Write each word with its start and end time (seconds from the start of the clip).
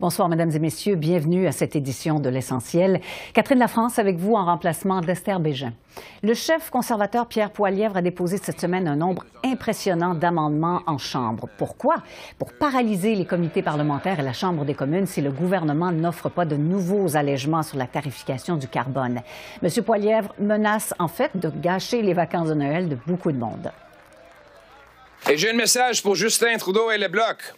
Bonsoir, 0.00 0.30
Mesdames 0.30 0.52
et 0.54 0.58
Messieurs. 0.58 0.94
Bienvenue 0.94 1.46
à 1.46 1.52
cette 1.52 1.76
édition 1.76 2.20
de 2.20 2.30
L'Essentiel. 2.30 3.02
Catherine 3.34 3.58
Lafrance 3.58 3.98
avec 3.98 4.16
vous 4.16 4.32
en 4.32 4.46
remplacement 4.46 5.02
d'Esther 5.02 5.40
Bégin. 5.40 5.74
Le 6.22 6.32
chef 6.32 6.70
conservateur 6.70 7.26
Pierre 7.26 7.50
Poilièvre 7.50 7.98
a 7.98 8.00
déposé 8.00 8.38
cette 8.38 8.58
semaine 8.58 8.88
un 8.88 8.96
nombre 8.96 9.26
impressionnant 9.44 10.14
d'amendements 10.14 10.80
en 10.86 10.96
Chambre. 10.96 11.50
Pourquoi? 11.58 11.96
Pour 12.38 12.54
paralyser 12.54 13.14
les 13.14 13.26
comités 13.26 13.60
parlementaires 13.60 14.18
et 14.18 14.22
la 14.22 14.32
Chambre 14.32 14.64
des 14.64 14.72
communes 14.72 15.04
si 15.04 15.20
le 15.20 15.30
gouvernement 15.30 15.92
n'offre 15.92 16.30
pas 16.30 16.46
de 16.46 16.56
nouveaux 16.56 17.14
allègements 17.14 17.62
sur 17.62 17.76
la 17.76 17.86
tarification 17.86 18.56
du 18.56 18.68
carbone. 18.68 19.20
M. 19.62 19.84
Poilièvre 19.84 20.34
menace 20.38 20.94
en 20.98 21.08
fait 21.08 21.32
de 21.34 21.50
gâcher 21.50 22.00
les 22.00 22.14
vacances 22.14 22.48
de 22.48 22.54
Noël 22.54 22.88
de 22.88 22.96
beaucoup 23.06 23.32
de 23.32 23.38
monde. 23.38 23.70
Et 25.28 25.36
j'ai 25.36 25.50
un 25.50 25.56
message 25.56 26.02
pour 26.02 26.14
Justin 26.14 26.56
Trudeau 26.56 26.90
et 26.90 26.96
le 26.96 27.08
Bloc. 27.08 27.52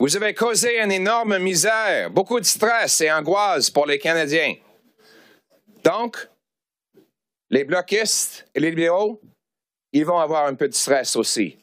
Vous 0.00 0.16
avez 0.16 0.32
causé 0.32 0.80
une 0.80 0.92
énorme 0.92 1.38
misère, 1.38 2.10
beaucoup 2.10 2.40
de 2.40 2.46
stress 2.46 3.02
et 3.02 3.12
angoisse 3.12 3.68
pour 3.68 3.84
les 3.84 3.98
Canadiens. 3.98 4.54
Donc, 5.84 6.26
les 7.50 7.64
bloquistes 7.64 8.48
et 8.54 8.60
les 8.60 8.70
libéraux, 8.70 9.20
ils 9.92 10.06
vont 10.06 10.18
avoir 10.18 10.46
un 10.46 10.54
peu 10.54 10.68
de 10.68 10.72
stress 10.72 11.16
aussi. 11.16 11.58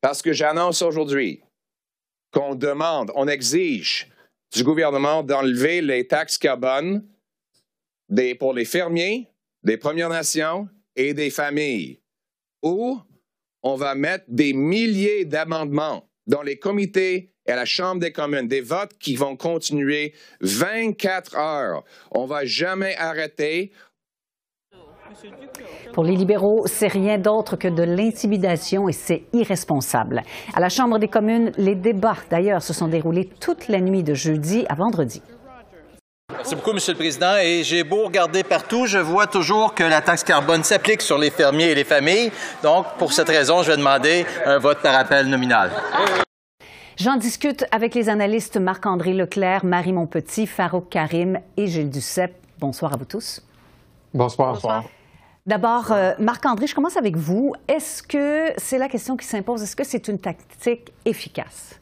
Parce 0.00 0.22
que 0.22 0.32
j'annonce 0.32 0.80
aujourd'hui 0.80 1.42
qu'on 2.32 2.54
demande, 2.54 3.12
on 3.14 3.28
exige 3.28 4.08
du 4.54 4.64
gouvernement 4.64 5.22
d'enlever 5.22 5.82
les 5.82 6.06
taxes 6.06 6.38
carbone 6.38 7.06
pour 8.38 8.54
les 8.54 8.64
fermiers, 8.64 9.28
des 9.62 9.76
Premières 9.76 10.08
Nations 10.08 10.66
et 10.94 11.12
des 11.12 11.28
familles. 11.28 12.00
Ou 12.62 12.98
on 13.62 13.74
va 13.74 13.94
mettre 13.94 14.24
des 14.28 14.54
milliers 14.54 15.26
d'amendements 15.26 16.08
dans 16.26 16.40
les 16.40 16.58
comités 16.58 17.34
et 17.46 17.52
à 17.52 17.56
la 17.56 17.64
Chambre 17.64 18.00
des 18.00 18.12
communes, 18.12 18.48
des 18.48 18.60
votes 18.60 18.96
qui 18.98 19.16
vont 19.16 19.36
continuer 19.36 20.12
24 20.40 21.36
heures. 21.36 21.84
On 22.10 22.26
va 22.26 22.44
jamais 22.44 22.96
arrêter. 22.96 23.72
Pour 25.92 26.04
les 26.04 26.14
libéraux, 26.14 26.66
c'est 26.66 26.88
rien 26.88 27.18
d'autre 27.18 27.56
que 27.56 27.68
de 27.68 27.82
l'intimidation 27.82 28.88
et 28.88 28.92
c'est 28.92 29.24
irresponsable. 29.32 30.22
À 30.54 30.60
la 30.60 30.68
Chambre 30.68 30.98
des 30.98 31.08
communes, 31.08 31.52
les 31.56 31.74
débats, 31.74 32.18
d'ailleurs, 32.30 32.62
se 32.62 32.72
sont 32.72 32.88
déroulés 32.88 33.30
toute 33.40 33.68
la 33.68 33.80
nuit 33.80 34.02
de 34.02 34.14
jeudi 34.14 34.66
à 34.68 34.74
vendredi. 34.74 35.22
Merci 36.32 36.54
beaucoup, 36.54 36.72
Monsieur 36.72 36.92
le 36.92 36.98
Président. 36.98 37.36
Et 37.40 37.62
j'ai 37.64 37.82
beau 37.82 38.04
regarder 38.04 38.42
partout, 38.42 38.86
je 38.86 38.98
vois 38.98 39.26
toujours 39.26 39.74
que 39.74 39.84
la 39.84 40.02
taxe 40.02 40.22
carbone 40.22 40.64
s'applique 40.64 41.00
sur 41.00 41.18
les 41.18 41.30
fermiers 41.30 41.70
et 41.70 41.74
les 41.74 41.84
familles. 41.84 42.30
Donc, 42.62 42.86
pour 42.98 43.12
cette 43.12 43.28
raison, 43.28 43.62
je 43.62 43.70
vais 43.70 43.78
demander 43.78 44.26
un 44.44 44.58
vote 44.58 44.78
par 44.82 44.96
appel 44.96 45.28
nominal. 45.28 45.70
J'en 46.96 47.16
discute 47.16 47.66
avec 47.72 47.94
les 47.94 48.08
analystes 48.08 48.56
Marc-André 48.56 49.12
Leclerc, 49.12 49.66
Marie 49.66 49.92
Montpetit, 49.92 50.46
Farouk 50.46 50.88
Karim 50.88 51.38
et 51.58 51.66
Gilles 51.66 51.90
Duceppe. 51.90 52.34
Bonsoir 52.58 52.94
à 52.94 52.96
vous 52.96 53.04
tous. 53.04 53.42
Bonsoir. 54.14 54.54
Bonsoir. 54.54 54.84
D'abord, 55.44 55.92
euh, 55.92 56.14
Marc-André, 56.18 56.66
je 56.66 56.74
commence 56.74 56.96
avec 56.96 57.14
vous. 57.16 57.52
Est-ce 57.68 58.02
que 58.02 58.50
c'est 58.56 58.78
la 58.78 58.88
question 58.88 59.14
qui 59.18 59.26
s'impose? 59.26 59.62
Est-ce 59.62 59.76
que 59.76 59.84
c'est 59.84 60.08
une 60.08 60.18
tactique 60.18 60.94
efficace? 61.04 61.78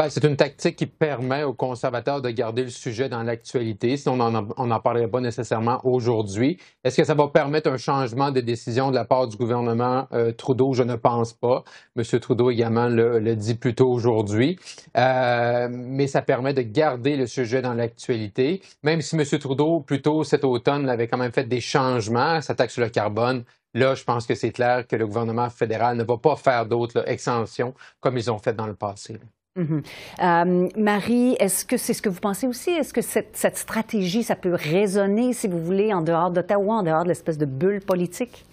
Ben, 0.00 0.08
c'est 0.08 0.24
une 0.24 0.36
tactique 0.36 0.76
qui 0.76 0.86
permet 0.86 1.42
aux 1.42 1.52
conservateurs 1.52 2.22
de 2.22 2.30
garder 2.30 2.62
le 2.62 2.70
sujet 2.70 3.10
dans 3.10 3.22
l'actualité, 3.22 3.98
sinon 3.98 4.18
on 4.56 4.66
n'en 4.66 4.80
parlerait 4.80 5.08
pas 5.08 5.20
nécessairement 5.20 5.78
aujourd'hui. 5.84 6.56
Est-ce 6.82 6.96
que 6.96 7.04
ça 7.04 7.12
va 7.12 7.28
permettre 7.28 7.68
un 7.68 7.76
changement 7.76 8.30
de 8.30 8.40
décision 8.40 8.90
de 8.90 8.94
la 8.94 9.04
part 9.04 9.28
du 9.28 9.36
gouvernement 9.36 10.08
euh, 10.14 10.32
Trudeau? 10.32 10.72
Je 10.72 10.84
ne 10.84 10.96
pense 10.96 11.34
pas. 11.34 11.64
M. 11.98 12.18
Trudeau 12.18 12.48
également 12.48 12.88
le, 12.88 13.36
dit 13.36 13.56
plus 13.56 13.74
tôt 13.74 13.90
aujourd'hui. 13.90 14.58
Euh, 14.96 15.68
mais 15.70 16.06
ça 16.06 16.22
permet 16.22 16.54
de 16.54 16.62
garder 16.62 17.16
le 17.16 17.26
sujet 17.26 17.60
dans 17.60 17.74
l'actualité, 17.74 18.62
même 18.82 19.02
si 19.02 19.16
M. 19.16 19.24
Trudeau, 19.38 19.80
plus 19.80 20.00
tôt 20.00 20.24
cet 20.24 20.44
automne, 20.44 20.88
avait 20.88 21.08
quand 21.08 21.18
même 21.18 21.32
fait 21.32 21.44
des 21.44 21.60
changements, 21.60 22.40
sa 22.40 22.54
taxe 22.54 22.72
sur 22.72 22.82
le 22.82 22.88
carbone, 22.88 23.44
Là, 23.74 23.94
je 23.94 24.02
pense 24.02 24.26
que 24.26 24.34
c'est 24.34 24.50
clair 24.50 24.84
que 24.86 24.96
le 24.96 25.06
gouvernement 25.06 25.48
fédéral 25.50 25.96
ne 25.96 26.02
va 26.02 26.16
pas 26.16 26.34
faire 26.36 26.66
d'autres 26.66 27.06
extensions 27.06 27.74
comme 28.00 28.16
ils 28.16 28.28
ont 28.30 28.38
fait 28.38 28.54
dans 28.54 28.66
le 28.66 28.74
passé. 28.74 29.20
Mhm. 29.56 29.82
Euh, 30.22 30.68
Marie, 30.76 31.36
est-ce 31.40 31.64
que 31.64 31.76
c'est 31.76 31.92
ce 31.92 32.02
que 32.02 32.08
vous 32.08 32.20
pensez 32.20 32.46
aussi? 32.46 32.70
Est-ce 32.70 32.92
que 32.92 33.02
cette, 33.02 33.36
cette, 33.36 33.56
stratégie, 33.56 34.22
ça 34.22 34.36
peut 34.36 34.54
résonner, 34.54 35.32
si 35.32 35.48
vous 35.48 35.58
voulez, 35.58 35.92
en 35.92 36.02
dehors 36.02 36.30
d'Ottawa, 36.30 36.76
en 36.76 36.82
dehors 36.84 37.02
de 37.02 37.08
l'espèce 37.08 37.36
de 37.36 37.46
bulle 37.46 37.80
politique? 37.80 38.44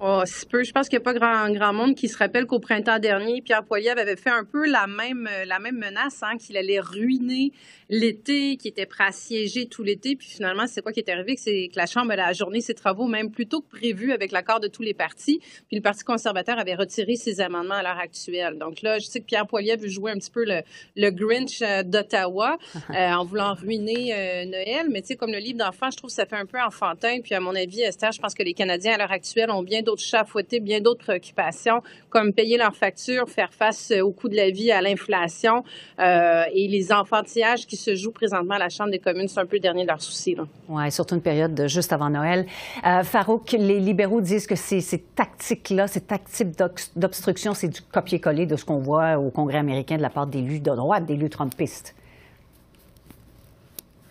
Oh, 0.00 0.22
peu. 0.50 0.64
Je 0.64 0.72
pense 0.72 0.88
qu'il 0.88 0.98
n'y 0.98 1.02
a 1.02 1.04
pas 1.04 1.14
grand, 1.14 1.50
grand 1.50 1.72
monde 1.72 1.94
qui 1.94 2.08
se 2.08 2.18
rappelle 2.18 2.46
qu'au 2.46 2.58
printemps 2.58 2.98
dernier, 2.98 3.40
Pierre 3.40 3.64
Poilievre 3.64 4.00
avait 4.00 4.16
fait 4.16 4.30
un 4.30 4.44
peu 4.44 4.66
la 4.66 4.86
même, 4.86 5.28
la 5.46 5.58
même 5.58 5.78
menace, 5.78 6.22
hein, 6.22 6.36
qu'il 6.36 6.56
allait 6.56 6.80
ruiner 6.80 7.52
l'été, 7.88 8.56
qu'il 8.56 8.70
était 8.70 8.86
prêt 8.86 9.04
à 9.04 9.12
siéger 9.12 9.66
tout 9.66 9.82
l'été. 9.82 10.16
Puis 10.16 10.28
finalement, 10.28 10.66
c'est 10.66 10.82
quoi 10.82 10.92
qui 10.92 11.00
est 11.00 11.10
arrivé? 11.10 11.36
C'est 11.36 11.68
que 11.72 11.78
la 11.78 11.86
Chambre 11.86 12.12
a 12.12 12.26
ajourné 12.26 12.60
ses 12.60 12.74
travaux 12.74 13.06
même 13.06 13.30
plus 13.30 13.46
tôt 13.46 13.60
que 13.60 13.68
prévu 13.68 14.12
avec 14.12 14.32
l'accord 14.32 14.60
de 14.60 14.68
tous 14.68 14.82
les 14.82 14.94
partis. 14.94 15.38
Puis 15.68 15.76
le 15.76 15.80
Parti 15.80 16.02
conservateur 16.02 16.58
avait 16.58 16.74
retiré 16.74 17.14
ses 17.14 17.40
amendements 17.40 17.74
à 17.74 17.82
l'heure 17.82 17.98
actuelle. 17.98 18.58
Donc 18.58 18.82
là, 18.82 18.98
je 18.98 19.06
sais 19.06 19.20
que 19.20 19.26
Pierre 19.26 19.46
Poilievre 19.46 19.82
veut 19.82 19.88
jouer 19.88 20.10
un 20.10 20.18
petit 20.18 20.30
peu 20.30 20.44
le, 20.44 20.62
le 20.96 21.10
Grinch 21.10 21.62
euh, 21.62 21.82
d'Ottawa 21.82 22.58
euh, 22.90 23.12
en 23.12 23.24
voulant 23.24 23.54
ruiner 23.54 24.12
euh, 24.12 24.44
Noël. 24.46 24.88
Mais 24.90 25.02
tu 25.02 25.08
sais, 25.08 25.16
comme 25.16 25.32
le 25.32 25.38
livre 25.38 25.58
d'enfant, 25.58 25.90
je 25.90 25.96
trouve 25.96 26.10
que 26.10 26.16
ça 26.16 26.26
fait 26.26 26.36
un 26.36 26.46
peu 26.46 26.60
enfantin. 26.60 27.20
Puis 27.22 27.34
à 27.34 27.40
mon 27.40 27.54
avis, 27.54 27.82
Esther, 27.82 28.12
je 28.12 28.20
pense 28.20 28.34
que 28.34 28.42
les 28.42 28.54
Canadiens 28.54 28.94
à 28.94 28.98
l'heure 28.98 29.12
actuelle 29.12 29.50
ont 29.50 29.62
bien 29.62 29.82
d'autres 29.84 30.02
chats 30.02 30.22
à 30.22 30.24
fouetter, 30.24 30.58
bien 30.58 30.80
d'autres 30.80 31.04
préoccupations, 31.04 31.80
comme 32.10 32.32
payer 32.32 32.58
leurs 32.58 32.74
factures, 32.74 33.28
faire 33.28 33.52
face 33.52 33.92
au 34.02 34.10
coût 34.10 34.28
de 34.28 34.36
la 34.36 34.50
vie, 34.50 34.72
à 34.72 34.80
l'inflation 34.80 35.62
et 35.98 36.68
les 36.68 36.92
enfantillages 36.92 37.66
qui 37.66 37.76
se 37.76 37.94
joue 37.94 38.10
présentement 38.10 38.54
à 38.54 38.58
la 38.58 38.68
Chambre 38.68 38.90
des 38.90 38.98
communes. 38.98 39.28
C'est 39.28 39.40
un 39.40 39.46
peu 39.46 39.56
le 39.56 39.60
dernier 39.60 39.82
de 39.82 39.88
leurs 39.88 40.02
soucis. 40.02 40.36
Oui, 40.68 40.90
surtout 40.90 41.14
une 41.14 41.22
période 41.22 41.54
de 41.54 41.66
juste 41.66 41.92
avant 41.92 42.10
Noël. 42.10 42.46
Euh, 42.86 43.02
Farouk, 43.02 43.52
les 43.52 43.80
libéraux 43.80 44.20
disent 44.20 44.46
que 44.46 44.56
ces, 44.56 44.80
ces 44.80 44.98
tactiques-là, 44.98 45.86
ces 45.86 46.00
tactiques 46.00 46.56
d'obstruction, 46.96 47.54
c'est 47.54 47.68
du 47.68 47.80
copier-coller 47.80 48.46
de 48.46 48.56
ce 48.56 48.64
qu'on 48.64 48.78
voit 48.78 49.18
au 49.18 49.30
Congrès 49.30 49.58
américain 49.58 49.96
de 49.96 50.02
la 50.02 50.10
part 50.10 50.26
d'élus 50.26 50.60
de 50.60 50.70
droite, 50.70 51.04
d'élus 51.04 51.30
trumpistes. 51.30 51.94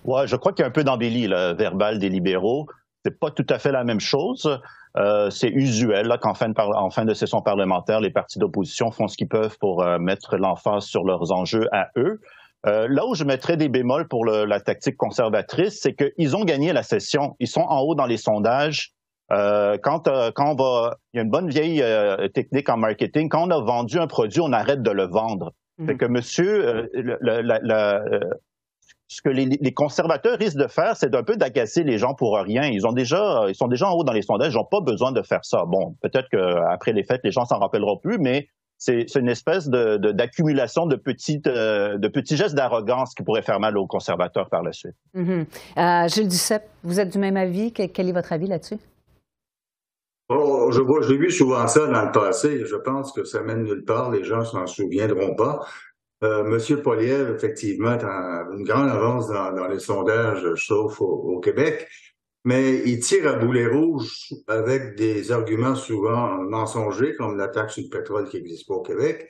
Oui, 0.06 0.22
je 0.26 0.36
crois 0.36 0.52
qu'il 0.52 0.64
y 0.64 0.66
a 0.66 0.68
un 0.68 0.72
peu 0.72 0.84
d'embellie 0.84 1.28
verbal 1.28 1.98
des 1.98 2.10
libéraux. 2.10 2.68
C'est 3.04 3.20
pas 3.20 3.32
tout 3.32 3.46
à 3.50 3.60
fait 3.60 3.72
la 3.72 3.84
même 3.84 4.00
chose. 4.00 4.60
Euh, 4.96 5.30
c'est 5.30 5.50
usuel 5.50 6.16
qu'en 6.22 6.34
fin, 6.34 6.52
en 6.58 6.90
fin 6.90 7.04
de 7.04 7.14
session 7.14 7.42
parlementaire, 7.42 8.00
les 8.00 8.12
partis 8.12 8.40
d'opposition 8.40 8.92
font 8.92 9.08
ce 9.08 9.18
qu'ils 9.18 9.28
peuvent 9.28 9.58
pour 9.60 9.84
euh, 9.84 9.98
mettre 10.00 10.38
l'emphase 10.38 10.86
sur 10.86 11.04
leurs 11.04 11.32
enjeux 11.32 11.68
à 11.72 11.90
eux. 11.98 12.22
Euh, 12.66 12.88
là 12.90 13.06
où 13.06 13.14
je 13.14 13.26
mettrais 13.26 13.58
des 13.58 13.68
bémols 13.68 14.08
pour 14.08 14.26
la 14.26 14.60
tactique 14.60 14.96
conservatrice, 14.96 15.82
c'est 15.82 15.94
qu'ils 15.94 16.36
ont 16.36 16.46
gagné 16.46 16.72
la 16.72 16.84
session. 16.84 17.36
Ils 17.40 17.48
sont 17.48 17.62
en 17.62 17.82
haut 17.82 17.96
dans 17.96 18.06
les 18.06 18.18
sondages. 18.18 18.92
Euh, 19.32 19.78
quand, 19.82 20.08
euh, 20.08 20.32
quand 20.34 20.52
on 20.52 20.56
va, 20.56 20.98
il 21.14 21.18
y 21.18 21.20
a 21.20 21.24
une 21.24 21.30
bonne 21.30 21.50
vieille 21.50 21.84
technique 22.34 22.70
en 22.70 22.78
marketing. 22.78 23.28
Quand 23.28 23.48
on 23.48 23.52
a 23.52 23.60
vendu 23.60 24.00
un 24.00 24.08
produit, 24.08 24.40
on 24.40 24.54
arrête 24.54 24.82
de 24.82 24.92
le 24.92 25.08
vendre. 25.08 25.52
C'est 25.80 25.94
mhm. 25.94 25.98
que 25.98 26.06
monsieur, 26.06 26.90
ce 29.08 29.22
que 29.22 29.30
les, 29.30 29.74
conservateurs 29.74 30.38
risquent 30.40 30.58
de 30.58 30.68
faire, 30.68 30.96
c'est 30.96 31.10
d'un 31.10 31.24
peu 31.24 31.36
d'agacer 31.36 31.84
les 31.84 31.98
gens 31.98 32.16
pour 32.16 32.38
rien. 32.38 32.64
Ils 32.64 32.88
ont 32.88 32.94
déjà, 32.94 33.46
ils 33.48 33.56
sont 33.56 33.68
déjà 33.68 33.88
en 33.90 33.94
haut 33.94 34.04
dans 34.04 34.14
les 34.14 34.22
sondages. 34.22 34.54
Ils 34.54 34.58
n'ont 34.58 34.66
pas 34.66 34.82
besoin 34.82 35.12
de 35.12 35.22
faire 35.22 35.44
ça. 35.44 35.66
Bon, 35.68 35.96
peut-être 36.02 36.30
qu'après 36.30 36.94
les 36.94 37.04
fêtes, 37.04 37.22
les 37.24 37.32
gens 37.32 37.46
s'en 37.46 37.60
rappelleront 37.60 37.98
plus, 37.98 38.18
mais 38.18 38.48
c'est 38.78 39.16
une 39.16 39.30
espèce 39.30 39.70
d'accumulation 39.70 40.88
de, 40.88 40.96
petites, 40.96 41.48
euh, 41.48 41.98
de 41.98 42.08
petits 42.08 42.36
gestes 42.36 42.56
d'arrogance 42.56 43.14
qui 43.14 43.24
pourraient 43.24 43.44
faire 43.44 43.60
mal 43.60 43.78
aux 43.78 43.88
conservateurs 43.88 44.50
par 44.50 44.62
la 44.62 44.74
suite. 44.74 44.96
Mm-hmm. 45.16 45.46
Euh, 45.78 46.08
Gilles 46.08 46.28
Duceppe, 46.28 46.68
vous 46.84 47.00
êtes 47.00 47.10
du 47.10 47.20
même 47.20 47.38
avis? 47.38 47.72
Quel 47.72 48.10
est 48.10 48.12
votre 48.12 48.34
avis 48.34 48.48
là-dessus? 48.48 48.78
Oh, 50.30 50.70
je 50.72 50.82
vois, 50.82 51.02
j'ai 51.02 51.18
vu 51.18 51.32
souvent 51.32 51.68
ça 51.68 51.86
dans 51.88 52.06
le 52.06 52.12
passé. 52.12 52.66
Je 52.66 52.76
pense 52.76 53.12
que 53.12 53.24
ça 53.24 53.42
mène 53.42 53.64
nulle 53.64 53.86
part. 53.86 54.10
Les 54.12 54.24
gens 54.24 54.44
s'en 54.44 54.66
souviendront 54.66 55.36
pas. 55.36 55.60
Euh, 56.24 56.44
Monsieur 56.44 56.82
Poliev, 56.82 57.32
effectivement, 57.36 57.98
a 58.02 58.48
une 58.54 58.64
grande 58.64 58.90
avance 58.90 59.28
dans, 59.28 59.68
les 59.68 59.80
sondages, 59.80 60.54
sauf 60.56 61.02
au 61.02 61.40
Québec 61.40 61.88
mais 62.46 62.80
il 62.86 63.00
tire 63.00 63.28
à 63.28 63.34
boulet 63.34 63.68
rouge 63.68 64.34
avec 64.48 64.96
des 64.96 65.32
arguments 65.32 65.76
souvent 65.76 66.38
mensongers, 66.44 67.16
comme 67.16 67.38
la 67.38 67.48
taxe 67.48 67.76
sur 67.76 67.84
le 67.84 67.90
pétrole 67.90 68.28
qui 68.28 68.38
n'existe 68.38 68.68
pas 68.68 68.76
au 68.76 68.82
Québec. 68.82 69.30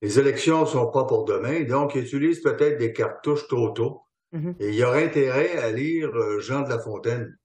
Les 0.00 0.18
élections 0.18 0.66
sont 0.66 0.90
pas 0.90 1.04
pour 1.04 1.24
demain, 1.24 1.64
donc 1.64 1.94
il 1.94 2.04
utilise 2.04 2.40
peut-être 2.40 2.78
des 2.78 2.92
cartouches 2.92 3.48
trop 3.48 3.70
tôt. 3.70 4.02
Mm-hmm. 4.32 4.54
Et 4.60 4.70
il 4.70 4.84
aurait 4.84 5.04
intérêt 5.04 5.56
à 5.58 5.70
lire 5.70 6.10
Jean 6.40 6.62
de 6.62 6.68
La 6.68 6.78
Fontaine. 6.78 7.36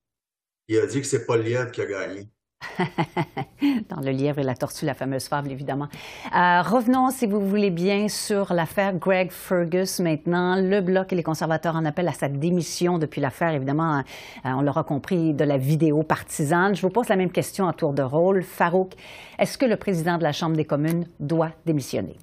Il 0.68 0.78
a 0.80 0.86
dit 0.86 1.02
que 1.02 1.08
c'est 1.08 1.28
Lièvre 1.38 1.72
qui 1.72 1.82
a 1.82 1.86
gagné. 1.86 2.30
Dans 3.90 4.02
le 4.02 4.12
lièvre 4.12 4.40
et 4.40 4.44
la 4.44 4.56
tortue, 4.56 4.86
la 4.86 4.94
fameuse 4.94 5.28
fable, 5.28 5.52
évidemment. 5.52 5.88
Euh, 6.36 6.62
revenons, 6.62 7.10
si 7.12 7.26
vous 7.26 7.40
voulez 7.40 7.70
bien, 7.70 8.08
sur 8.08 8.54
l'affaire 8.54 8.94
Greg 8.94 9.32
Fergus 9.32 10.00
maintenant. 10.00 10.56
Le 10.56 10.82
Bloc 10.82 11.14
et 11.14 11.16
les 11.16 11.24
conservateurs 11.24 11.76
en 11.76 11.86
appellent 11.86 12.08
à 12.08 12.14
sa 12.14 12.30
démission 12.30 12.98
depuis 12.98 13.22
l'affaire, 13.22 13.54
évidemment, 13.54 14.00
euh, 14.00 14.02
on 14.44 14.62
l'aura 14.62 14.84
compris, 14.84 15.34
de 15.34 15.44
la 15.44 15.58
vidéo 15.58 16.04
partisane. 16.04 16.76
Je 16.76 16.82
vous 16.82 16.90
pose 16.90 17.10
la 17.10 17.16
même 17.16 17.32
question 17.32 17.68
à 17.68 17.74
tour 17.74 17.94
de 17.94 18.02
rôle. 18.04 18.44
Farouk, 18.44 18.94
est-ce 19.40 19.58
que 19.58 19.66
le 19.66 19.78
président 19.78 20.18
de 20.18 20.24
la 20.24 20.32
Chambre 20.32 20.56
des 20.56 20.66
communes 20.66 21.08
doit 21.20 21.52
démissionner? 21.66 22.18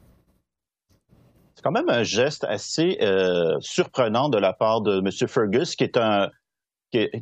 C'est 1.54 1.62
quand 1.62 1.72
même 1.72 1.88
un 1.88 2.02
geste 2.02 2.44
assez 2.44 2.98
euh, 3.00 3.56
surprenant 3.60 4.28
de 4.28 4.38
la 4.38 4.52
part 4.52 4.80
de 4.80 4.98
M. 4.98 5.28
Fergus, 5.28 5.76
qui 5.76 5.84
est 5.84 5.96
un 5.96 6.30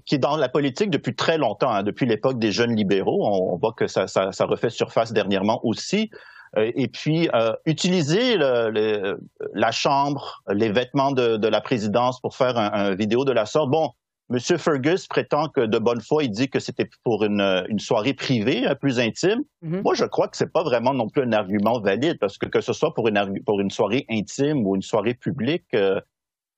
qui 0.04 0.14
est, 0.14 0.18
dans 0.18 0.36
la 0.36 0.48
politique 0.48 0.90
depuis 0.90 1.14
très 1.14 1.38
longtemps, 1.38 1.70
hein, 1.70 1.82
depuis 1.82 2.06
l'époque 2.06 2.38
des 2.38 2.52
jeunes 2.52 2.74
libéraux. 2.74 3.26
On, 3.26 3.56
voit 3.56 3.72
que 3.72 3.86
ça, 3.86 4.06
ça, 4.06 4.32
ça, 4.32 4.44
refait 4.44 4.70
surface 4.70 5.12
dernièrement 5.12 5.60
aussi. 5.64 6.10
Euh, 6.58 6.70
et 6.74 6.88
puis, 6.88 7.30
euh, 7.34 7.52
utiliser 7.64 8.36
le, 8.36 9.18
la 9.54 9.70
Chambre, 9.70 10.42
les 10.50 10.70
vêtements 10.70 11.12
de, 11.12 11.36
de, 11.36 11.48
la 11.48 11.60
présidence 11.60 12.20
pour 12.20 12.36
faire 12.36 12.58
un, 12.58 12.70
un, 12.72 12.94
vidéo 12.94 13.24
de 13.24 13.32
la 13.32 13.46
sorte. 13.46 13.70
Bon, 13.70 13.90
M. 14.30 14.38
Fergus 14.58 15.06
prétend 15.06 15.48
que 15.48 15.62
de 15.62 15.78
bonne 15.78 16.00
foi, 16.00 16.24
il 16.24 16.30
dit 16.30 16.48
que 16.50 16.60
c'était 16.60 16.88
pour 17.04 17.24
une, 17.24 17.64
une, 17.68 17.78
soirée 17.78 18.14
privée, 18.14 18.66
hein, 18.66 18.74
plus 18.74 19.00
intime. 19.00 19.40
Mm-hmm. 19.64 19.82
Moi, 19.82 19.94
je 19.94 20.04
crois 20.04 20.28
que 20.28 20.36
c'est 20.36 20.52
pas 20.52 20.62
vraiment 20.62 20.92
non 20.92 21.08
plus 21.08 21.22
un 21.22 21.32
argument 21.32 21.80
valide 21.80 22.18
parce 22.20 22.36
que 22.36 22.46
que 22.46 22.60
ce 22.60 22.72
soit 22.72 22.92
pour 22.92 23.08
une, 23.08 23.42
pour 23.44 23.60
une 23.60 23.70
soirée 23.70 24.04
intime 24.10 24.66
ou 24.66 24.76
une 24.76 24.82
soirée 24.82 25.14
publique, 25.14 25.64
euh, 25.74 26.00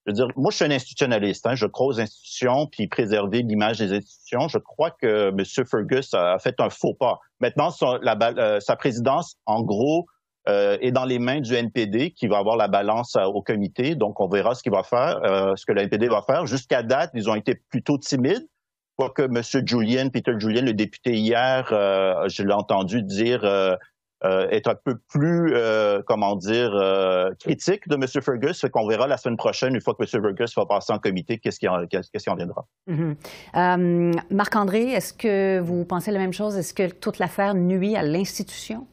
je 0.05 0.11
veux 0.11 0.15
dire, 0.15 0.27
moi, 0.35 0.51
je 0.51 0.57
suis 0.57 0.65
un 0.65 0.71
institutionnaliste. 0.71 1.47
Hein, 1.47 1.55
je 1.55 1.65
crois 1.65 1.87
aux 1.87 1.99
institutions, 1.99 2.67
puis 2.67 2.87
préserver 2.87 3.41
l'image 3.41 3.79
des 3.79 3.91
institutions. 3.91 4.47
Je 4.47 4.59
crois 4.59 4.91
que 4.91 5.29
M. 5.29 5.65
Fergus 5.65 6.13
a 6.13 6.37
fait 6.37 6.55
un 6.59 6.69
faux 6.69 6.93
pas. 6.93 7.19
Maintenant, 7.39 7.69
euh, 7.81 8.59
sa 8.59 8.75
présidence, 8.75 9.35
en 9.47 9.63
gros, 9.63 10.05
euh, 10.47 10.77
est 10.79 10.91
dans 10.91 11.05
les 11.05 11.17
mains 11.17 11.41
du 11.41 11.55
NPD, 11.55 12.11
qui 12.11 12.27
va 12.27 12.37
avoir 12.37 12.55
la 12.55 12.67
balance 12.67 13.15
euh, 13.15 13.23
au 13.23 13.41
comité. 13.41 13.95
Donc, 13.95 14.19
on 14.19 14.27
verra 14.27 14.53
ce 14.53 14.61
qu'il 14.61 14.71
va 14.71 14.83
faire, 14.83 15.19
ce 15.55 15.65
que 15.65 15.71
le 15.71 15.81
NPD 15.81 16.07
va 16.07 16.21
faire. 16.21 16.45
Jusqu'à 16.45 16.83
date, 16.83 17.09
ils 17.15 17.27
ont 17.29 17.35
été 17.35 17.55
plutôt 17.55 17.97
timides. 17.97 18.47
Quoique 18.97 19.23
M. 19.23 19.41
Julian, 19.65 20.09
Peter 20.09 20.33
Julian, 20.37 20.63
le 20.63 20.73
député 20.73 21.15
hier, 21.15 21.65
je 22.29 22.43
l'ai 22.43 22.53
entendu 22.53 23.01
dire 23.01 23.41
euh, 24.25 24.47
est 24.49 24.67
un 24.67 24.75
peu 24.75 24.95
plus, 25.09 25.53
euh, 25.53 26.01
comment 26.05 26.35
dire, 26.35 26.71
euh, 26.73 27.29
critique 27.39 27.87
de 27.87 27.95
M. 27.95 28.07
Fergus. 28.21 28.59
Fait 28.59 28.69
qu'on 28.69 28.87
verra 28.87 29.07
la 29.07 29.17
semaine 29.17 29.37
prochaine, 29.37 29.75
une 29.75 29.81
fois 29.81 29.93
que 29.93 30.03
M. 30.03 30.23
Fergus 30.23 30.55
va 30.55 30.65
passer 30.65 30.91
en 30.93 30.99
comité, 30.99 31.37
qu'est-ce 31.37 31.59
qui 31.59 31.67
en, 31.67 31.85
qu'est-ce 31.85 32.09
qui 32.11 32.29
en 32.29 32.35
viendra. 32.35 32.65
Mm-hmm. 32.89 34.21
Marc-André, 34.31 34.91
est-ce 34.91 35.13
que 35.13 35.59
vous 35.59 35.85
pensez 35.85 36.11
la 36.11 36.19
même 36.19 36.33
chose? 36.33 36.57
Est-ce 36.57 36.73
que 36.73 36.91
toute 36.91 37.19
l'affaire 37.19 37.53
nuit 37.53 37.95
à 37.95 38.03
l'institution? 38.03 38.87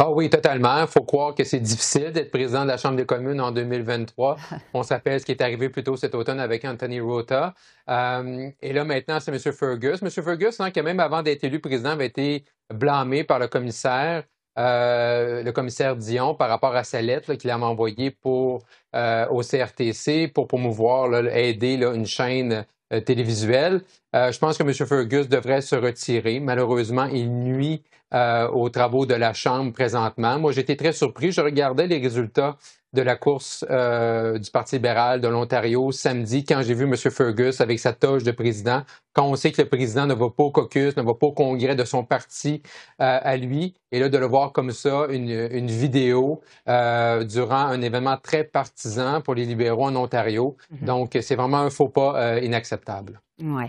Ah 0.00 0.10
oui, 0.10 0.30
totalement. 0.30 0.80
Il 0.80 0.86
faut 0.86 1.02
croire 1.02 1.34
que 1.34 1.42
c'est 1.42 1.58
difficile 1.58 2.12
d'être 2.12 2.30
président 2.30 2.62
de 2.62 2.68
la 2.68 2.76
Chambre 2.76 2.96
des 2.96 3.04
communes 3.04 3.40
en 3.40 3.50
2023. 3.50 4.36
On 4.74 4.84
s'appelle 4.84 5.18
ce 5.20 5.26
qui 5.26 5.32
est 5.32 5.42
arrivé 5.42 5.68
plus 5.70 5.82
tôt 5.82 5.96
cet 5.96 6.14
automne 6.14 6.38
avec 6.38 6.64
Anthony 6.64 7.00
Rota. 7.00 7.54
Euh, 7.90 8.48
et 8.62 8.72
là, 8.72 8.84
maintenant, 8.84 9.18
c'est 9.18 9.32
M. 9.32 9.52
Fergus. 9.52 10.00
M. 10.00 10.10
Fergus, 10.10 10.60
hein, 10.60 10.70
qui 10.70 10.80
même 10.82 11.00
avant 11.00 11.22
d'être 11.22 11.42
élu 11.42 11.58
président, 11.58 11.90
avait 11.90 12.06
été 12.06 12.44
blâmé 12.72 13.24
par 13.24 13.40
le 13.40 13.48
commissaire, 13.48 14.22
euh, 14.56 15.42
le 15.42 15.50
commissaire 15.52 15.96
Dion, 15.96 16.34
par 16.36 16.48
rapport 16.48 16.76
à 16.76 16.84
sa 16.84 17.02
lettre 17.02 17.34
qu'il 17.34 17.50
a 17.50 17.58
envoyée 17.58 18.12
pour, 18.12 18.64
euh, 18.94 19.26
au 19.30 19.42
CRTC 19.42 20.28
pour 20.28 20.46
promouvoir, 20.46 21.12
aider 21.34 21.74
une 21.74 22.06
chaîne 22.06 22.64
télévisuelle. 23.04 23.82
je 24.14 24.38
pense 24.38 24.56
que 24.56 24.62
M. 24.62 24.72
Fergus 24.72 25.28
devrait 25.28 25.60
se 25.60 25.76
retirer. 25.76 26.40
Malheureusement, 26.40 27.04
il 27.04 27.30
nuit 27.30 27.82
euh, 28.14 28.48
aux 28.48 28.70
travaux 28.70 29.04
de 29.04 29.12
la 29.12 29.34
Chambre 29.34 29.70
présentement. 29.70 30.38
Moi, 30.38 30.52
j'étais 30.52 30.76
très 30.76 30.94
surpris. 30.94 31.30
Je 31.30 31.42
regardais 31.42 31.86
les 31.86 31.98
résultats 31.98 32.56
de 32.92 33.02
la 33.02 33.16
course 33.16 33.64
euh, 33.70 34.38
du 34.38 34.50
Parti 34.50 34.76
libéral 34.76 35.20
de 35.20 35.28
l'Ontario 35.28 35.92
samedi 35.92 36.44
quand 36.44 36.62
j'ai 36.62 36.74
vu 36.74 36.84
M. 36.84 36.96
Fergus 36.96 37.60
avec 37.60 37.78
sa 37.78 37.92
toge 37.92 38.24
de 38.24 38.30
président. 38.30 38.82
Quand 39.12 39.26
on 39.26 39.36
sait 39.36 39.52
que 39.52 39.60
le 39.60 39.68
président 39.68 40.06
ne 40.06 40.14
va 40.14 40.30
pas 40.30 40.44
au 40.44 40.50
caucus, 40.50 40.96
ne 40.96 41.02
va 41.02 41.14
pas 41.14 41.26
au 41.26 41.32
congrès 41.32 41.74
de 41.74 41.84
son 41.84 42.04
parti 42.04 42.62
euh, 43.00 43.18
à 43.22 43.36
lui, 43.36 43.74
et 43.92 43.98
là 44.00 44.08
de 44.08 44.18
le 44.18 44.26
voir 44.26 44.52
comme 44.52 44.70
ça, 44.70 45.06
une, 45.10 45.30
une 45.50 45.66
vidéo 45.66 46.40
euh, 46.68 47.24
durant 47.24 47.66
un 47.66 47.82
événement 47.82 48.16
très 48.16 48.44
partisan 48.44 49.20
pour 49.20 49.34
les 49.34 49.44
libéraux 49.44 49.86
en 49.86 49.96
Ontario. 49.96 50.56
Mm-hmm. 50.72 50.84
Donc, 50.84 51.18
c'est 51.20 51.36
vraiment 51.36 51.58
un 51.58 51.70
faux 51.70 51.88
pas 51.88 52.38
inacceptable. 52.40 53.20
Oui. 53.40 53.64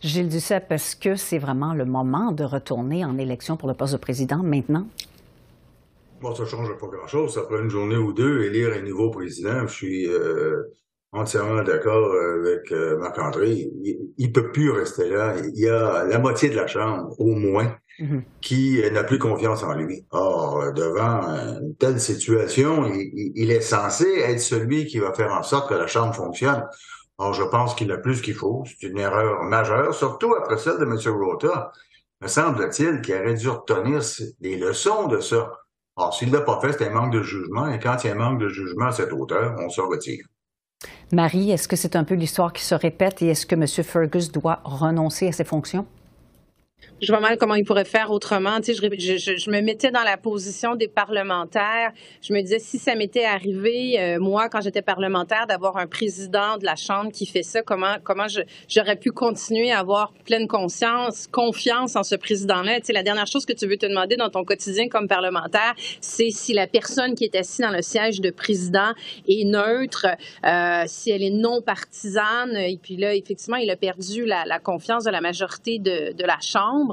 Gilles 0.00 0.28
Duceppe, 0.28 0.72
est-ce 0.72 0.96
que 0.96 1.16
c'est 1.16 1.38
vraiment 1.38 1.74
le 1.74 1.84
moment 1.84 2.32
de 2.32 2.44
retourner 2.44 3.04
en 3.04 3.18
élection 3.18 3.56
pour 3.56 3.68
le 3.68 3.74
poste 3.74 3.92
de 3.92 3.98
président 3.98 4.42
maintenant? 4.42 4.86
Bon, 6.22 6.36
ça 6.36 6.46
change 6.46 6.68
pas 6.78 6.86
grand-chose. 6.86 7.34
Ça 7.34 7.42
prend 7.42 7.58
une 7.58 7.68
journée 7.68 7.96
ou 7.96 8.12
deux, 8.12 8.44
élire 8.44 8.72
un 8.74 8.82
nouveau 8.82 9.10
président. 9.10 9.66
Je 9.66 9.72
suis 9.72 10.06
euh, 10.06 10.62
entièrement 11.10 11.64
d'accord 11.64 12.12
avec 12.12 12.70
euh, 12.70 12.96
Marc-André. 12.98 13.68
Il, 13.82 14.28
ne 14.28 14.32
peut 14.32 14.52
plus 14.52 14.70
rester 14.70 15.08
là. 15.08 15.34
Il 15.52 15.58
y 15.58 15.68
a 15.68 16.04
la 16.04 16.18
moitié 16.20 16.48
de 16.48 16.54
la 16.54 16.68
Chambre, 16.68 17.12
au 17.18 17.34
moins, 17.34 17.74
mm-hmm. 17.98 18.22
qui 18.40 18.80
n'a 18.92 19.02
plus 19.02 19.18
confiance 19.18 19.64
en 19.64 19.74
lui. 19.74 20.06
Or, 20.12 20.72
devant 20.72 21.22
une 21.60 21.74
telle 21.74 21.98
situation, 21.98 22.86
il, 22.86 23.32
il, 23.34 23.50
est 23.50 23.60
censé 23.60 24.06
être 24.20 24.40
celui 24.40 24.86
qui 24.86 25.00
va 25.00 25.12
faire 25.14 25.32
en 25.32 25.42
sorte 25.42 25.70
que 25.70 25.74
la 25.74 25.88
Chambre 25.88 26.14
fonctionne. 26.14 26.62
Or, 27.18 27.34
je 27.34 27.42
pense 27.42 27.74
qu'il 27.74 27.90
a 27.90 27.98
plus 27.98 28.22
qu'il 28.22 28.34
faut. 28.34 28.62
C'est 28.64 28.86
une 28.86 28.98
erreur 28.98 29.42
majeure, 29.42 29.92
surtout 29.92 30.34
après 30.36 30.56
celle 30.56 30.78
de 30.78 30.84
M. 30.84 30.96
Rota. 31.20 31.72
Me 32.20 32.28
semble-t-il 32.28 33.00
qu'il 33.00 33.16
aurait 33.16 33.34
dû 33.34 33.48
retenir 33.48 34.00
des 34.40 34.56
leçons 34.56 35.08
de 35.08 35.18
ça. 35.18 35.50
Alors, 35.96 36.14
s'il 36.14 36.28
ne 36.28 36.34
l'a 36.34 36.40
pas 36.40 36.58
fait, 36.60 36.72
c'est 36.72 36.88
un 36.88 36.90
manque 36.90 37.12
de 37.12 37.22
jugement. 37.22 37.68
Et 37.70 37.78
quand 37.78 37.96
il 38.02 38.06
y 38.06 38.10
a 38.10 38.14
un 38.14 38.18
manque 38.18 38.40
de 38.40 38.48
jugement 38.48 38.86
à 38.86 38.92
cette 38.92 39.12
hauteur, 39.12 39.56
on 39.58 39.68
se 39.68 39.80
retire. 39.80 40.24
Marie, 41.12 41.50
est-ce 41.50 41.68
que 41.68 41.76
c'est 41.76 41.96
un 41.96 42.04
peu 42.04 42.14
l'histoire 42.14 42.52
qui 42.52 42.62
se 42.62 42.74
répète 42.74 43.20
et 43.22 43.28
est-ce 43.28 43.44
que 43.44 43.54
M. 43.54 43.66
Fergus 43.66 44.32
doit 44.32 44.60
renoncer 44.64 45.28
à 45.28 45.32
ses 45.32 45.44
fonctions? 45.44 45.86
Je 47.02 47.10
vois 47.10 47.20
mal 47.20 47.36
comment 47.36 47.56
il 47.56 47.64
pourrait 47.64 47.84
faire 47.84 48.12
autrement. 48.12 48.60
Tu 48.60 48.74
sais, 48.74 48.88
je, 48.98 49.16
je, 49.18 49.36
je, 49.36 49.50
me 49.50 49.60
mettais 49.60 49.90
dans 49.90 50.04
la 50.04 50.16
position 50.16 50.76
des 50.76 50.86
parlementaires. 50.86 51.92
Je 52.22 52.32
me 52.32 52.40
disais, 52.40 52.60
si 52.60 52.78
ça 52.78 52.94
m'était 52.94 53.24
arrivé, 53.24 54.00
euh, 54.00 54.20
moi, 54.20 54.48
quand 54.48 54.60
j'étais 54.60 54.82
parlementaire, 54.82 55.46
d'avoir 55.48 55.78
un 55.78 55.88
président 55.88 56.58
de 56.58 56.64
la 56.64 56.76
Chambre 56.76 57.10
qui 57.10 57.26
fait 57.26 57.42
ça, 57.42 57.62
comment, 57.62 57.96
comment 58.04 58.26
j'aurais 58.68 58.94
pu 58.94 59.10
continuer 59.10 59.72
à 59.72 59.80
avoir 59.80 60.12
pleine 60.24 60.46
conscience, 60.46 61.26
confiance 61.26 61.96
en 61.96 62.04
ce 62.04 62.14
président-là? 62.14 62.78
Tu 62.78 62.86
sais, 62.86 62.92
la 62.92 63.02
dernière 63.02 63.26
chose 63.26 63.46
que 63.46 63.52
tu 63.52 63.66
veux 63.66 63.76
te 63.76 63.86
demander 63.86 64.14
dans 64.14 64.30
ton 64.30 64.44
quotidien 64.44 64.88
comme 64.88 65.08
parlementaire, 65.08 65.74
c'est 66.00 66.30
si 66.30 66.52
la 66.52 66.68
personne 66.68 67.16
qui 67.16 67.24
est 67.24 67.34
assise 67.34 67.58
dans 67.58 67.70
le 67.70 67.82
siège 67.82 68.20
de 68.20 68.30
président 68.30 68.92
est 69.26 69.44
neutre, 69.44 70.06
euh, 70.46 70.84
si 70.86 71.10
elle 71.10 71.24
est 71.24 71.30
non 71.30 71.62
partisane. 71.62 72.56
Et 72.56 72.78
puis 72.80 72.96
là, 72.96 73.12
effectivement, 73.12 73.56
il 73.56 73.70
a 73.70 73.76
perdu 73.76 74.24
la, 74.24 74.44
la 74.46 74.60
confiance 74.60 75.02
de 75.02 75.10
la 75.10 75.20
majorité 75.20 75.80
de, 75.80 76.12
de 76.12 76.24
la 76.24 76.38
Chambre. 76.40 76.91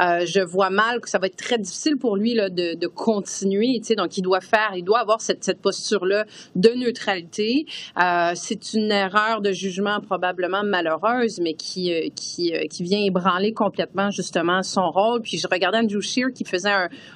Euh, 0.00 0.26
je 0.26 0.40
vois 0.40 0.70
mal 0.70 1.00
que 1.00 1.08
ça 1.08 1.18
va 1.18 1.26
être 1.26 1.36
très 1.36 1.58
difficile 1.58 1.96
pour 1.96 2.16
lui 2.16 2.34
là, 2.34 2.48
de, 2.50 2.86
continuer. 2.86 3.78
Tu 3.80 3.88
sais, 3.88 3.94
donc, 3.94 4.16
il 4.16 4.22
doit 4.22 4.40
faire, 4.40 4.72
il 4.76 4.82
doit 4.82 5.00
avoir 5.00 5.20
cette, 5.20 5.60
posture-là 5.60 6.24
de 6.54 6.70
neutralité. 6.70 7.66
Euh, 8.00 8.32
c'est 8.34 8.74
une 8.74 8.90
erreur 8.90 9.40
de 9.40 9.52
jugement 9.52 10.00
probablement 10.00 10.62
malheureuse, 10.62 11.40
mais 11.40 11.54
qui, 11.54 11.92
euh, 11.92 12.08
qui, 12.14 12.82
vient 12.82 13.00
ébranler 13.00 13.52
complètement 13.52 14.10
justement 14.10 14.62
son 14.62 14.90
rôle. 14.90 15.22
Puis 15.22 15.38
je 15.38 15.48
regardais 15.50 15.78
Andrew 15.78 16.00
Shear 16.00 16.30
qui 16.32 16.44
faisait 16.44 16.70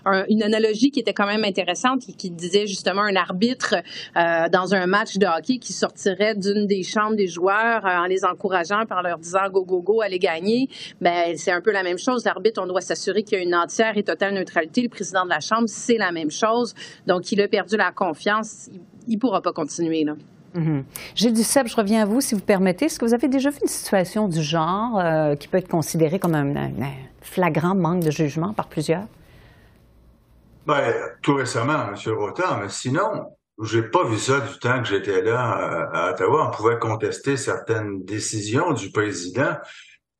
un, 0.04 0.24
une 0.28 0.42
analogie 0.42 0.90
qui 0.90 1.00
était 1.00 1.12
quand 1.12 1.26
même 1.26 1.44
intéressante 1.44 2.08
et 2.08 2.12
qui 2.12 2.30
disait 2.30 2.66
justement 2.66 3.02
un 3.02 3.14
arbitre 3.14 3.76
dans 4.14 4.74
un 4.74 4.86
match 4.86 5.16
de 5.18 5.26
hockey 5.26 5.58
qui 5.58 5.72
sortirait 5.72 6.34
d'une 6.34 6.66
des 6.66 6.82
chambres 6.82 7.16
des 7.16 7.26
joueurs 7.26 7.84
en 7.84 8.06
les 8.06 8.24
encourageant, 8.24 8.86
par 8.86 9.02
leur 9.02 9.18
disant 9.18 9.48
go 9.50 9.64
go 9.64 9.80
go, 9.80 10.00
allez 10.00 10.18
gagner. 10.18 10.68
Ben 11.00 11.36
c'est 11.36 11.52
un 11.52 11.60
peu 11.60 11.72
la 11.72 11.82
même 11.82 11.98
chose 11.98 12.19
l'arbitre, 12.24 12.60
on 12.62 12.66
doit 12.66 12.80
s'assurer 12.80 13.22
qu'il 13.22 13.38
y 13.38 13.40
a 13.40 13.44
une 13.44 13.54
entière 13.54 13.96
et 13.96 14.02
totale 14.02 14.34
neutralité. 14.34 14.82
Le 14.82 14.88
président 14.88 15.24
de 15.24 15.30
la 15.30 15.40
Chambre, 15.40 15.68
c'est 15.68 15.98
la 15.98 16.12
même 16.12 16.30
chose. 16.30 16.74
Donc, 17.06 17.30
il 17.32 17.40
a 17.40 17.48
perdu 17.48 17.76
la 17.76 17.92
confiance. 17.92 18.68
Il 19.06 19.14
ne 19.14 19.20
pourra 19.20 19.40
pas 19.40 19.52
continuer. 19.52 20.04
Là. 20.04 20.14
Mm-hmm. 20.56 20.82
Gilles 21.14 21.32
Duceppe, 21.32 21.68
je 21.68 21.76
reviens 21.76 22.02
à 22.02 22.04
vous, 22.04 22.20
si 22.20 22.34
vous 22.34 22.40
permettez. 22.40 22.86
Est-ce 22.86 22.98
que 22.98 23.04
vous 23.04 23.14
avez 23.14 23.28
déjà 23.28 23.50
vu 23.50 23.58
une 23.62 23.68
situation 23.68 24.28
du 24.28 24.42
genre 24.42 24.98
euh, 24.98 25.36
qui 25.36 25.48
peut 25.48 25.58
être 25.58 25.68
considérée 25.68 26.18
comme 26.18 26.34
un, 26.34 26.72
flagrant 27.22 27.74
manque 27.74 28.02
de 28.02 28.10
jugement 28.10 28.52
par 28.52 28.68
plusieurs? 28.68 29.04
Ben, 30.66 30.92
tout 31.22 31.34
récemment, 31.34 31.88
M. 31.88 32.14
Rotan, 32.14 32.58
mais 32.60 32.68
sinon, 32.68 33.26
j'ai 33.62 33.82
pas 33.82 34.04
vu 34.04 34.18
ça 34.18 34.40
du 34.40 34.58
temps 34.58 34.82
que 34.82 34.88
j'étais 34.88 35.22
là 35.22 35.58
euh, 35.58 35.86
à 35.92 36.10
Ottawa. 36.10 36.48
On 36.48 36.56
pouvait 36.56 36.78
contester 36.78 37.36
certaines 37.36 38.04
décisions 38.04 38.72
du 38.72 38.90
président, 38.90 39.56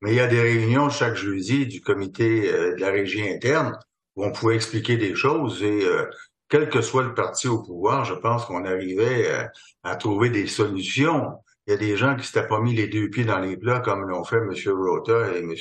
mais 0.00 0.12
il 0.12 0.16
y 0.16 0.20
a 0.20 0.26
des 0.26 0.40
réunions 0.40 0.90
chaque 0.90 1.16
jeudi 1.16 1.66
du 1.66 1.80
comité 1.80 2.52
euh, 2.52 2.74
de 2.74 2.80
la 2.80 2.90
régie 2.90 3.28
interne 3.28 3.78
où 4.16 4.24
on 4.24 4.32
pouvait 4.32 4.56
expliquer 4.56 4.96
des 4.96 5.14
choses 5.14 5.62
et 5.62 5.84
euh, 5.84 6.06
quel 6.48 6.68
que 6.68 6.82
soit 6.82 7.04
le 7.04 7.14
parti 7.14 7.48
au 7.48 7.62
pouvoir, 7.62 8.04
je 8.04 8.14
pense 8.14 8.44
qu'on 8.44 8.64
arrivait 8.64 9.30
euh, 9.30 9.44
à 9.84 9.96
trouver 9.96 10.30
des 10.30 10.46
solutions. 10.46 11.38
il 11.66 11.70
y 11.70 11.74
a 11.74 11.76
des 11.78 11.96
gens 11.96 12.16
qui 12.16 12.26
s'étaient 12.26 12.48
pas 12.48 12.60
mis 12.60 12.74
les 12.74 12.88
deux 12.88 13.08
pieds 13.08 13.24
dans 13.24 13.38
les 13.38 13.56
plats 13.56 13.80
comme 13.80 14.08
l'ont 14.08 14.24
fait 14.24 14.38
M. 14.38 14.52
Rota 14.66 15.32
et 15.34 15.38
M. 15.38 15.54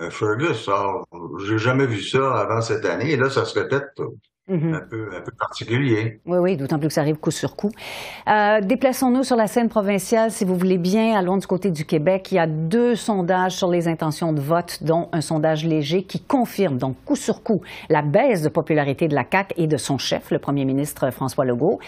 Euh, 0.00 0.10
Fergus. 0.10 0.68
Alors, 0.68 1.06
j'ai 1.46 1.58
jamais 1.58 1.86
vu 1.86 2.02
ça 2.02 2.40
avant 2.40 2.60
cette 2.60 2.84
année. 2.84 3.12
Et 3.12 3.16
là, 3.16 3.30
ça 3.30 3.44
se 3.44 3.56
répète 3.58 3.84
Mhm. 4.46 4.74
un, 4.74 4.80
peu, 4.80 5.08
particulier. 5.38 6.20
Oui, 6.26 6.36
oui, 6.38 6.56
d'autant 6.58 6.78
plus 6.78 6.88
que 6.88 6.92
ça 6.94 7.00
arrive 7.00 7.16
coup 7.16 7.30
sur 7.30 7.56
coup. 7.56 7.70
Euh, 8.28 8.60
déplaçons-nous 8.60 9.24
sur 9.24 9.36
la 9.36 9.46
scène 9.46 9.70
provinciale, 9.70 10.30
si 10.30 10.44
vous 10.44 10.54
voulez 10.54 10.76
bien. 10.76 11.18
Allons 11.18 11.38
du 11.38 11.46
côté 11.46 11.70
du 11.70 11.86
Québec. 11.86 12.30
Il 12.30 12.34
y 12.34 12.38
a 12.38 12.46
deux 12.46 12.94
sondages 12.94 13.56
sur 13.56 13.70
les 13.70 13.88
intentions 13.88 14.34
de 14.34 14.40
vote, 14.40 14.80
dont 14.82 15.08
un 15.12 15.22
sondage 15.22 15.64
léger 15.64 16.02
qui 16.02 16.20
confirme, 16.20 16.76
donc 16.76 16.96
coup 17.06 17.16
sur 17.16 17.42
coup, 17.42 17.62
la 17.88 18.02
baisse 18.02 18.42
de 18.42 18.50
popularité 18.50 19.08
de 19.08 19.14
la 19.14 19.24
CAQ 19.30 19.54
et 19.56 19.66
de 19.66 19.78
son 19.78 19.96
chef, 19.96 20.30
le 20.30 20.38
premier 20.38 20.66
ministre 20.66 21.10
François 21.10 21.46
Legault, 21.46 21.78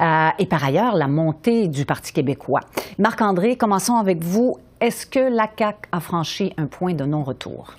euh, 0.00 0.28
et 0.38 0.46
par 0.46 0.64
ailleurs 0.64 0.96
la 0.96 1.08
montée 1.08 1.68
du 1.68 1.84
Parti 1.84 2.14
québécois. 2.14 2.60
Marc-André, 2.98 3.56
commençons 3.56 3.96
avec 3.96 4.24
vous. 4.24 4.56
Est-ce 4.80 5.04
que 5.04 5.20
la 5.20 5.50
CAQ 5.54 5.80
a 5.92 6.00
franchi 6.00 6.54
un 6.56 6.66
point 6.66 6.94
de 6.94 7.04
non-retour? 7.04 7.74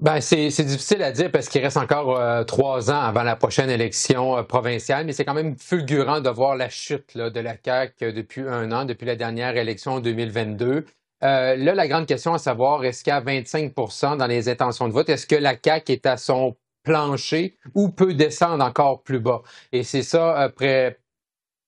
Ben, 0.00 0.22
c'est 0.22 0.48
difficile 0.64 1.02
à 1.02 1.12
dire 1.12 1.30
parce 1.30 1.50
qu'il 1.50 1.60
reste 1.60 1.76
encore 1.76 2.18
euh, 2.18 2.42
trois 2.44 2.90
ans 2.90 3.00
avant 3.00 3.22
la 3.22 3.36
prochaine 3.36 3.68
élection 3.68 4.38
euh, 4.38 4.42
provinciale, 4.42 5.04
mais 5.04 5.12
c'est 5.12 5.26
quand 5.26 5.34
même 5.34 5.58
fulgurant 5.58 6.22
de 6.22 6.30
voir 6.30 6.56
la 6.56 6.70
chute 6.70 7.14
là, 7.14 7.28
de 7.28 7.38
la 7.38 7.54
CAQ 7.62 8.14
depuis 8.14 8.40
un 8.40 8.72
an, 8.72 8.86
depuis 8.86 9.04
la 9.04 9.14
dernière 9.14 9.58
élection 9.58 9.92
en 9.92 10.00
2022. 10.00 10.86
Euh, 11.22 11.54
là, 11.54 11.74
la 11.74 11.86
grande 11.86 12.06
question 12.06 12.32
à 12.32 12.38
savoir, 12.38 12.82
est-ce 12.82 13.10
a 13.10 13.20
25% 13.20 14.16
dans 14.16 14.26
les 14.26 14.48
intentions 14.48 14.88
de 14.88 14.94
vote? 14.94 15.10
Est-ce 15.10 15.26
que 15.26 15.36
la 15.36 15.54
CAQ 15.62 15.92
est 15.92 16.06
à 16.06 16.16
son 16.16 16.56
plancher 16.82 17.58
ou 17.74 17.90
peut 17.90 18.14
descendre 18.14 18.64
encore 18.64 19.02
plus 19.02 19.20
bas? 19.20 19.42
Et 19.72 19.82
c'est 19.82 20.02
ça, 20.02 20.34
après 20.34 20.98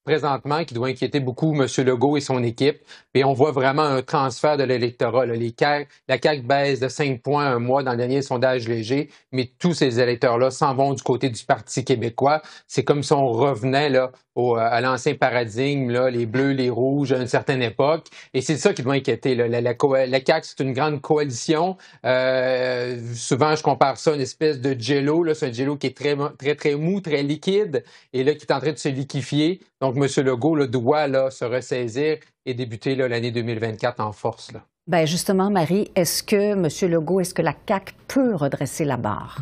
présentement 0.05 0.65
qui 0.65 0.75
doit 0.75 0.89
inquiéter 0.89 1.21
beaucoup 1.21 1.55
M. 1.55 1.67
Legault 1.85 2.17
et 2.17 2.21
son 2.21 2.43
équipe. 2.43 2.81
Et 3.15 3.25
on 3.25 3.33
voit 3.33 3.53
vraiment 3.53 3.83
un 3.83 4.03
transfert 4.03 4.57
de 4.57 4.65
l'électorat. 4.65 5.27
La 5.27 6.19
CAQ 6.21 6.43
baisse 6.43 6.81
de 6.81 6.89
5 6.89 7.23
points 7.23 7.47
un 7.47 7.59
mois 7.59 7.83
dans 7.83 7.93
le 7.93 7.99
dernier 7.99 8.23
sondage 8.23 8.69
léger, 8.69 9.11
mais 9.33 9.51
tous 9.59 9.75
ces 9.75 10.01
électeurs-là 10.01 10.51
s'en 10.51 10.75
vont 10.75 10.95
du 10.95 11.03
côté 11.03 11.29
du 11.31 11.45
Parti 11.45 11.85
québécois. 11.85 12.43
C'est 12.67 12.85
comme 12.85 13.03
si 13.03 13.13
on 13.13 13.29
revenait 13.29 13.89
là, 13.89 14.11
au, 14.35 14.57
à 14.57 14.81
l'ancien 14.81 15.15
paradigme, 15.15 15.91
là, 15.91 16.11
les 16.11 16.27
bleus, 16.27 16.53
les 16.53 16.71
rouges 16.71 17.13
à 17.13 17.19
une 17.19 17.27
certaine 17.27 17.63
époque. 17.63 18.07
Et 18.33 18.41
c'est 18.41 18.57
ça 18.57 18.73
qui 18.73 18.83
doit 18.83 18.95
inquiéter. 18.95 19.35
La, 19.35 19.49
la, 19.49 19.61
la 19.61 20.25
CAQ, 20.25 20.43
c'est 20.43 20.61
une 20.61 20.73
grande 20.73 21.01
coalition. 21.01 21.77
Euh, 22.07 22.99
souvent, 23.15 23.55
je 23.55 23.63
compare 23.63 23.99
ça 23.99 24.13
à 24.13 24.15
une 24.15 24.21
espèce 24.21 24.61
de 24.61 24.79
jello. 24.79 25.33
C'est 25.35 25.49
un 25.49 25.53
jello 25.53 25.77
qui 25.77 25.89
est 25.89 25.97
très, 25.97 26.17
très, 26.39 26.55
très 26.55 26.75
mou, 26.77 27.01
très 27.01 27.23
liquide, 27.23 27.85
et 28.13 28.25
là, 28.25 28.35
qui 28.35 28.47
est 28.47 28.53
en 28.53 28.61
train 28.61 28.73
de 28.73 28.79
se 28.79 28.89
liquéfier. 28.89 29.61
Donc, 29.81 29.92
M. 29.97 30.25
Legault 30.25 30.67
doit 30.67 31.07
là, 31.07 31.31
se 31.31 31.45
ressaisir 31.45 32.19
et 32.45 32.55
débuter 32.55 32.95
l'année 32.95 33.31
2024 33.31 34.01
en 34.01 34.13
force. 34.13 34.51
Bien, 34.87 35.05
justement, 35.05 35.49
Marie, 35.49 35.91
est-ce 35.95 36.23
que 36.23 36.53
M. 36.53 36.91
Legault, 36.91 37.21
est-ce 37.21 37.35
que 37.35 37.43
la 37.43 37.55
CAQ 37.69 37.95
peut 38.09 38.35
redresser 38.35 38.85
la 38.85 38.97
barre? 38.97 39.39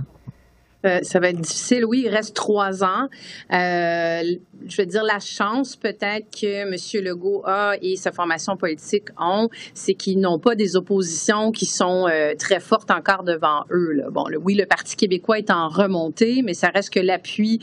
Euh, 0.87 1.01
ça 1.03 1.21
va 1.21 1.29
être 1.29 1.41
difficile. 1.41 1.85
Oui, 1.85 2.03
il 2.07 2.09
reste 2.09 2.35
trois 2.35 2.83
ans. 2.83 3.09
Euh, 3.53 4.23
je 4.67 4.77
veux 4.77 4.87
dire, 4.87 5.03
la 5.03 5.19
chance 5.19 5.77
peut-être 5.77 6.27
que 6.31 6.47
M. 6.47 7.05
Legault 7.05 7.43
a 7.45 7.75
et 7.83 7.97
sa 7.97 8.13
formation 8.13 8.57
politique 8.57 9.09
ont, 9.19 9.49
c'est 9.75 9.95
qu'ils 9.95 10.21
n'ont 10.21 10.39
pas 10.39 10.55
des 10.55 10.77
oppositions 10.77 11.53
qui 11.53 11.67
sont 11.67 12.07
euh, 12.09 12.35
très 12.39 12.61
fortes 12.61 12.91
encore 12.91 13.25
devant 13.25 13.65
eux. 13.71 13.93
Là. 13.93 14.11
Bon, 14.11 14.25
oui, 14.43 14.55
le 14.55 14.67
Parti 14.67 14.97
québécois 14.97 15.39
est 15.39 15.51
en 15.51 15.69
remontée, 15.69 16.43
mais 16.43 16.55
ça 16.55 16.69
reste 16.69 16.91
que 16.91 17.01
l'appui 17.01 17.61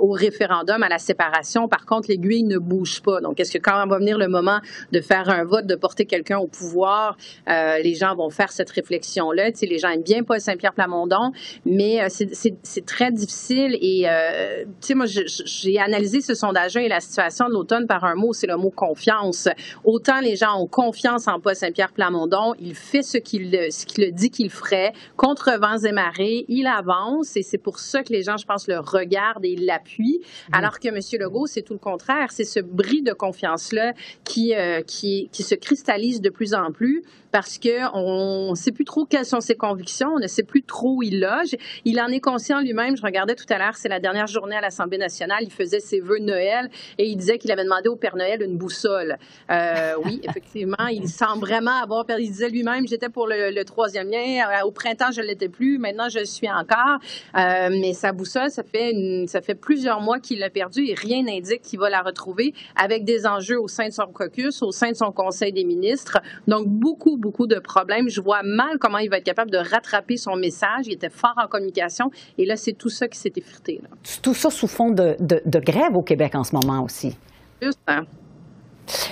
au 0.00 0.10
référendum, 0.10 0.82
à 0.82 0.88
la 0.88 0.98
séparation. 0.98 1.68
Par 1.68 1.86
contre, 1.86 2.08
l'aiguille 2.08 2.42
ne 2.42 2.58
bouge 2.58 3.00
pas. 3.02 3.20
Donc, 3.20 3.40
est-ce 3.40 3.52
que 3.52 3.58
quand 3.58 3.86
va 3.86 3.98
venir 3.98 4.18
le 4.18 4.28
moment 4.28 4.60
de 4.92 5.00
faire 5.00 5.28
un 5.28 5.44
vote, 5.44 5.66
de 5.66 5.74
porter 5.74 6.04
quelqu'un 6.06 6.38
au 6.38 6.46
pouvoir, 6.46 7.16
les 7.46 7.94
gens 7.94 8.14
vont 8.14 8.30
faire 8.30 8.52
cette 8.52 8.70
réflexion-là? 8.70 9.52
Tu 9.52 9.58
sais, 9.58 9.66
les 9.66 9.78
gens 9.78 9.90
aiment 9.90 10.02
bien 10.02 10.22
Paul 10.22 10.40
Saint-Pierre 10.40 10.74
Plamondon, 10.74 11.32
mais 11.64 12.08
c'est 12.08 12.49
c'est 12.62 12.86
très 12.86 13.10
difficile. 13.10 13.76
Et, 13.80 14.04
euh, 14.08 14.64
tu 14.80 14.88
sais, 14.88 14.94
moi, 14.94 15.06
j'ai 15.06 15.78
analysé 15.78 16.20
ce 16.20 16.34
sondage-là 16.34 16.82
et 16.82 16.88
la 16.88 17.00
situation 17.00 17.48
de 17.48 17.52
l'automne 17.52 17.86
par 17.86 18.04
un 18.04 18.14
mot, 18.14 18.32
c'est 18.32 18.46
le 18.46 18.56
mot 18.56 18.70
confiance. 18.70 19.48
Autant 19.84 20.20
les 20.20 20.36
gens 20.36 20.60
ont 20.60 20.66
confiance 20.66 21.28
en 21.28 21.40
Paul 21.40 21.54
Saint-Pierre 21.54 21.92
Plamondon, 21.92 22.54
il 22.58 22.74
fait 22.74 23.02
ce 23.02 23.18
qu'il 23.18 23.50
ce 23.70 23.86
qu'il 23.86 24.12
dit 24.12 24.30
qu'il 24.30 24.50
ferait, 24.50 24.92
contre 25.16 25.58
vents 25.58 25.78
et 25.78 25.92
marées, 25.92 26.44
il 26.48 26.66
avance 26.66 27.36
et 27.36 27.42
c'est 27.42 27.58
pour 27.58 27.78
ça 27.78 28.02
que 28.02 28.12
les 28.12 28.22
gens, 28.22 28.36
je 28.36 28.46
pense, 28.46 28.68
le 28.68 28.78
regardent 28.78 29.44
et 29.44 29.56
l'appuient. 29.56 30.20
Mmh. 30.20 30.54
Alors 30.54 30.78
que 30.78 30.88
M. 30.88 30.98
Legault, 31.20 31.46
c'est 31.46 31.62
tout 31.62 31.74
le 31.74 31.78
contraire. 31.78 32.28
C'est 32.30 32.44
ce 32.44 32.60
bris 32.60 33.02
de 33.02 33.12
confiance-là 33.12 33.92
qui, 34.24 34.54
euh, 34.54 34.82
qui, 34.82 35.28
qui 35.32 35.42
se 35.42 35.54
cristallise 35.54 36.20
de 36.20 36.30
plus 36.30 36.54
en 36.54 36.72
plus 36.72 37.02
parce 37.30 37.58
qu'on 37.58 38.50
ne 38.50 38.54
sait 38.54 38.72
plus 38.72 38.84
trop 38.84 39.04
quelles 39.04 39.24
sont 39.24 39.40
ses 39.40 39.54
convictions, 39.54 40.14
on 40.16 40.18
ne 40.18 40.26
sait 40.26 40.42
plus 40.42 40.62
trop 40.62 40.96
où 40.96 41.02
il 41.02 41.20
loge. 41.20 41.56
Il 41.84 42.00
en 42.00 42.08
est 42.08 42.20
conscient 42.20 42.60
lui-même. 42.60 42.96
Je 42.96 43.02
regardais 43.02 43.34
tout 43.34 43.46
à 43.50 43.58
l'heure, 43.58 43.76
c'est 43.76 43.88
la 43.88 44.00
dernière 44.00 44.26
journée 44.26 44.56
à 44.56 44.60
l'Assemblée 44.60 44.98
nationale. 44.98 45.42
Il 45.42 45.52
faisait 45.52 45.80
ses 45.80 46.00
vœux 46.00 46.18
de 46.18 46.24
Noël 46.24 46.70
et 46.98 47.06
il 47.06 47.16
disait 47.16 47.38
qu'il 47.38 47.52
avait 47.52 47.64
demandé 47.64 47.88
au 47.88 47.96
Père 47.96 48.16
Noël 48.16 48.42
une 48.42 48.56
boussole. 48.56 49.16
Euh, 49.50 49.94
oui, 50.04 50.20
effectivement, 50.28 50.86
il 50.90 51.08
semble 51.08 51.40
vraiment 51.40 51.82
avoir 51.82 52.04
perdu. 52.04 52.24
Il 52.24 52.30
disait 52.30 52.48
lui-même, 52.48 52.86
j'étais 52.86 53.08
pour 53.08 53.26
le, 53.26 53.62
troisième 53.64 54.10
lien. 54.10 54.18
Euh, 54.48 54.66
au 54.66 54.70
printemps, 54.70 55.10
je 55.12 55.20
ne 55.20 55.26
l'étais 55.26 55.48
plus. 55.48 55.78
Maintenant, 55.78 56.08
je 56.08 56.20
le 56.20 56.24
suis 56.24 56.50
encore. 56.50 56.98
Euh, 57.36 57.68
mais 57.70 57.92
sa 57.92 58.12
boussole, 58.12 58.50
ça 58.50 58.62
fait, 58.62 58.92
ça 59.26 59.40
fait 59.40 59.54
plusieurs 59.54 60.00
mois 60.00 60.18
qu'il 60.18 60.38
l'a 60.40 60.50
perdue 60.50 60.86
et 60.86 60.94
rien 60.94 61.22
n'indique 61.22 61.62
qu'il 61.62 61.78
va 61.78 61.90
la 61.90 62.02
retrouver 62.02 62.54
avec 62.76 63.04
des 63.04 63.26
enjeux 63.26 63.60
au 63.60 63.68
sein 63.68 63.88
de 63.88 63.92
son 63.92 64.06
caucus, 64.06 64.62
au 64.62 64.72
sein 64.72 64.90
de 64.90 64.96
son 64.96 65.12
conseil 65.12 65.52
des 65.52 65.64
ministres. 65.64 66.18
Donc, 66.48 66.66
beaucoup, 66.66 67.16
beaucoup 67.20 67.46
de 67.46 67.58
problèmes. 67.58 68.08
Je 68.08 68.20
vois 68.20 68.42
mal 68.42 68.78
comment 68.78 68.98
il 68.98 69.10
va 69.10 69.18
être 69.18 69.24
capable 69.24 69.50
de 69.50 69.58
rattraper 69.58 70.16
son 70.16 70.36
message. 70.36 70.86
Il 70.86 70.92
était 70.92 71.10
fort 71.10 71.34
en 71.36 71.46
communication 71.46 72.10
et 72.38 72.46
là, 72.46 72.56
c'est 72.56 72.72
tout 72.72 72.88
ça 72.88 73.06
qui 73.08 73.18
s'est 73.18 73.32
effrité. 73.36 73.80
Tout 74.22 74.34
ça 74.34 74.50
sous 74.50 74.66
fond 74.66 74.90
de, 74.90 75.16
grève 75.60 75.94
au 75.94 76.02
Québec 76.02 76.34
en 76.34 76.44
ce 76.44 76.54
moment 76.54 76.82
aussi. 76.82 77.16
Juste, 77.62 77.80
hein? 77.86 78.04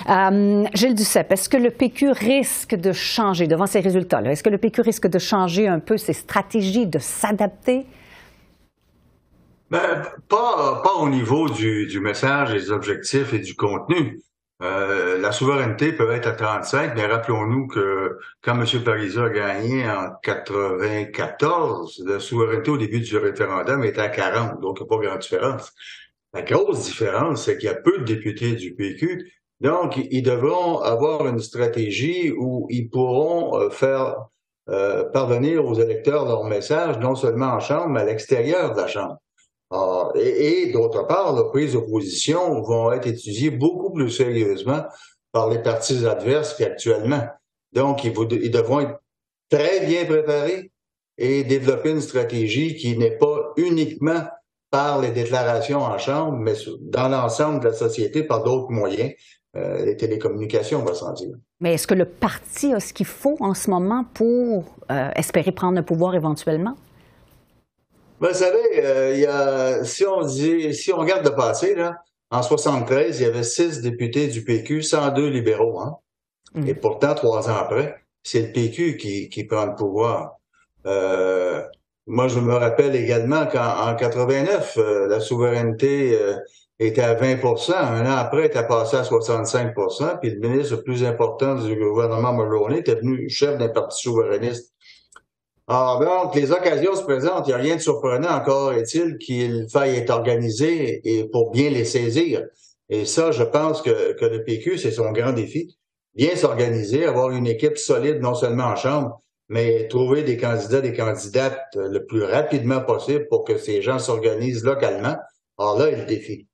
Euh, 0.09 0.65
Gilles 0.73 0.95
Duceppe, 0.95 1.31
est-ce 1.31 1.47
que 1.47 1.55
le 1.55 1.69
PQ 1.69 2.11
risque 2.11 2.75
de 2.75 2.91
changer 2.91 3.47
devant 3.47 3.65
ces 3.65 3.79
résultats-là? 3.79 4.31
Est-ce 4.31 4.43
que 4.43 4.49
le 4.49 4.57
PQ 4.57 4.81
risque 4.81 5.07
de 5.07 5.19
changer 5.19 5.69
un 5.69 5.79
peu 5.79 5.97
ses 5.97 6.11
stratégies, 6.11 6.85
de 6.85 6.99
s'adapter? 6.99 7.85
Ben, 9.71 10.01
pas, 10.27 10.81
pas 10.83 10.95
au 10.99 11.07
niveau 11.09 11.47
du, 11.47 11.85
du 11.85 12.01
message, 12.01 12.51
des 12.51 12.71
objectifs 12.71 13.33
et 13.33 13.39
du 13.39 13.55
contenu. 13.55 14.19
Euh, 14.61 15.17
la 15.17 15.31
souveraineté 15.31 15.93
peut 15.93 16.11
être 16.11 16.27
à 16.27 16.33
35, 16.33 16.93
mais 16.95 17.05
rappelons-nous 17.05 17.67
que 17.67 18.19
quand 18.41 18.59
M. 18.59 18.83
Parizeau 18.83 19.23
a 19.23 19.29
gagné 19.29 19.89
en 19.89 20.11
94, 20.21 22.03
la 22.05 22.19
souveraineté 22.19 22.69
au 22.69 22.77
début 22.77 22.99
du 22.99 23.17
référendum 23.17 23.85
était 23.85 24.01
à 24.01 24.09
40, 24.09 24.59
donc 24.59 24.79
il 24.79 24.83
n'y 24.83 24.87
a 24.87 24.97
pas 24.97 25.05
grande 25.05 25.19
différence. 25.19 25.73
La 26.33 26.41
grosse 26.41 26.83
différence, 26.85 27.45
c'est 27.45 27.57
qu'il 27.57 27.69
y 27.69 27.71
a 27.71 27.75
peu 27.75 27.99
de 27.99 28.03
députés 28.03 28.51
du 28.53 28.75
PQ, 28.75 29.31
donc 29.61 29.97
ils 29.97 30.21
devront 30.23 30.79
avoir 30.79 31.25
une 31.27 31.39
stratégie 31.39 32.31
où 32.31 32.67
ils 32.69 32.89
pourront 32.89 33.57
euh, 33.57 33.69
faire 33.69 34.27
euh, 34.69 35.05
parvenir 35.05 35.65
aux 35.65 35.75
électeurs 35.75 36.25
leur 36.25 36.43
message, 36.43 36.99
non 36.99 37.15
seulement 37.15 37.53
en 37.53 37.59
Chambre, 37.61 37.89
mais 37.89 38.01
à 38.01 38.05
l'extérieur 38.05 38.73
de 38.73 38.81
la 38.81 38.87
Chambre. 38.87 39.19
Ah, 39.71 40.09
et, 40.15 40.71
d'autre 40.71 41.05
part, 41.05 41.35
les 41.35 41.49
prises 41.49 41.73
d'opposition 41.73 42.61
vont 42.61 42.91
être 42.91 43.07
étudiées 43.07 43.51
beaucoup 43.51 43.91
plus 43.91 44.09
sérieusement 44.09 44.83
par 45.31 45.49
les 45.49 45.59
partis 45.59 46.05
adverses 46.05 46.55
qu'actuellement. 46.55 47.23
Donc, 47.73 48.03
ils, 48.03 48.13
ils 48.41 48.51
devront 48.51 48.79
être 48.79 48.99
très 49.49 49.85
bien 49.85 50.05
préparés 50.05 50.71
et 51.17 51.43
développer 51.43 51.91
une 51.91 52.01
stratégie 52.01 52.75
qui 52.75 52.97
n'est 52.97 53.17
pas 53.17 53.53
uniquement 53.57 54.23
par 54.71 55.01
les 55.01 55.11
déclarations 55.11 55.79
en 55.79 55.97
chambre, 55.97 56.37
mais 56.37 56.53
dans 56.81 57.09
l'ensemble 57.09 57.59
de 57.59 57.67
la 57.67 57.73
société 57.73 58.23
par 58.23 58.43
d'autres 58.43 58.71
moyens, 58.71 59.13
euh, 59.55 59.83
les 59.83 59.97
télécommunications, 59.97 60.81
on 60.81 60.85
va 60.85 60.93
s'en 60.93 61.11
dire. 61.13 61.35
Mais 61.59 61.73
est-ce 61.73 61.87
que 61.87 61.95
le 61.95 62.05
parti 62.05 62.71
a 62.71 62.79
ce 62.79 62.93
qu'il 62.93 63.07
faut 63.07 63.35
en 63.39 63.55
ce 63.55 63.69
moment 63.69 64.05
pour 64.13 64.65
euh, 64.91 65.09
espérer 65.15 65.51
prendre 65.51 65.75
le 65.75 65.83
pouvoir 65.83 66.13
éventuellement? 66.15 66.75
Vous 68.19 68.33
savez, 68.33 68.83
euh, 68.83 69.13
il 69.13 69.21
y 69.21 69.25
a, 69.25 69.83
si 69.83 70.05
on 70.05 70.21
dit, 70.21 70.73
si 70.73 70.91
on 70.91 70.97
regarde 70.97 71.25
le 71.25 71.35
passé, 71.35 71.75
là, 71.75 71.97
en 72.31 72.41
73, 72.41 73.19
il 73.19 73.23
y 73.23 73.25
avait 73.25 73.43
six 73.43 73.81
députés 73.81 74.27
du 74.27 74.43
PQ, 74.43 74.83
102 74.83 75.27
libéraux, 75.27 75.79
hein. 75.79 75.97
Mm. 76.53 76.67
Et 76.67 76.73
pourtant, 76.73 77.13
trois 77.15 77.49
ans 77.49 77.55
après, 77.55 78.03
c'est 78.23 78.47
le 78.47 78.51
PQ 78.51 78.97
qui, 78.97 79.29
qui 79.29 79.43
prend 79.43 79.65
le 79.65 79.75
pouvoir. 79.75 80.37
Euh, 80.85 81.63
moi, 82.07 82.27
je 82.27 82.39
me 82.39 82.53
rappelle 82.53 82.95
également 82.95 83.45
qu'en 83.45 83.95
89, 83.95 84.77
euh, 84.77 85.07
la 85.07 85.19
souveraineté 85.19 86.17
était 86.79 87.01
à 87.01 87.13
20% 87.13 87.73
Un 87.73 88.05
an 88.05 88.17
après, 88.17 88.39
elle 88.39 88.45
était 88.45 88.65
passée 88.65 88.97
à 88.97 89.03
65% 89.03 90.19
puis 90.19 90.31
le 90.31 90.39
ministre 90.39 90.77
le 90.77 90.83
plus 90.83 91.03
important 91.03 91.55
du 91.55 91.75
gouvernement 91.75 92.33
Mulroney 92.33 92.79
était 92.79 92.95
venu 92.95 93.29
chef 93.29 93.57
d'un 93.57 93.69
parti 93.69 94.01
souverainiste. 94.01 94.73
Ah, 95.71 95.99
donc, 96.01 96.33
les 96.33 96.51
occasions 96.51 96.95
se 96.95 97.03
présentent. 97.03 97.47
Il 97.47 97.49
n'y 97.49 97.53
a 97.53 97.57
rien 97.57 97.75
de 97.75 97.81
surprenant 97.81 98.31
encore, 98.31 98.73
est-il, 98.73 99.19
qu'il 99.19 99.67
faille 99.69 99.97
être 99.97 100.09
organisé 100.09 100.99
et 101.03 101.25
pour 101.25 101.51
bien 101.51 101.69
les 101.69 101.85
saisir. 101.85 102.43
Et 102.89 103.05
ça, 103.05 103.31
je 103.31 103.43
pense 103.43 103.83
que, 103.83 104.13
que 104.13 104.25
le 104.25 104.43
PQ, 104.43 104.79
c'est 104.79 104.89
son 104.89 105.11
grand 105.11 105.31
défi. 105.31 105.77
Bien 106.15 106.35
s'organiser, 106.35 107.05
avoir 107.05 107.29
une 107.29 107.45
équipe 107.45 107.77
solide, 107.77 108.19
non 108.19 108.33
seulement 108.33 108.63
en 108.63 108.75
Chambre, 108.75 109.21
mais 109.47 109.87
trouver 109.87 110.23
des 110.23 110.37
candidats, 110.37 110.81
des 110.81 110.93
candidates 110.93 111.67
le 111.75 112.03
plus 112.03 112.23
rapidement 112.23 112.81
possible 112.81 113.27
pour 113.29 113.43
que 113.43 113.59
ces 113.59 113.83
gens 113.83 113.99
s'organisent 113.99 114.63
localement. 114.63 115.17
Alors 115.59 115.77
là 115.77 115.89
est 115.89 115.97
le 115.97 116.05
défi. 116.05 116.48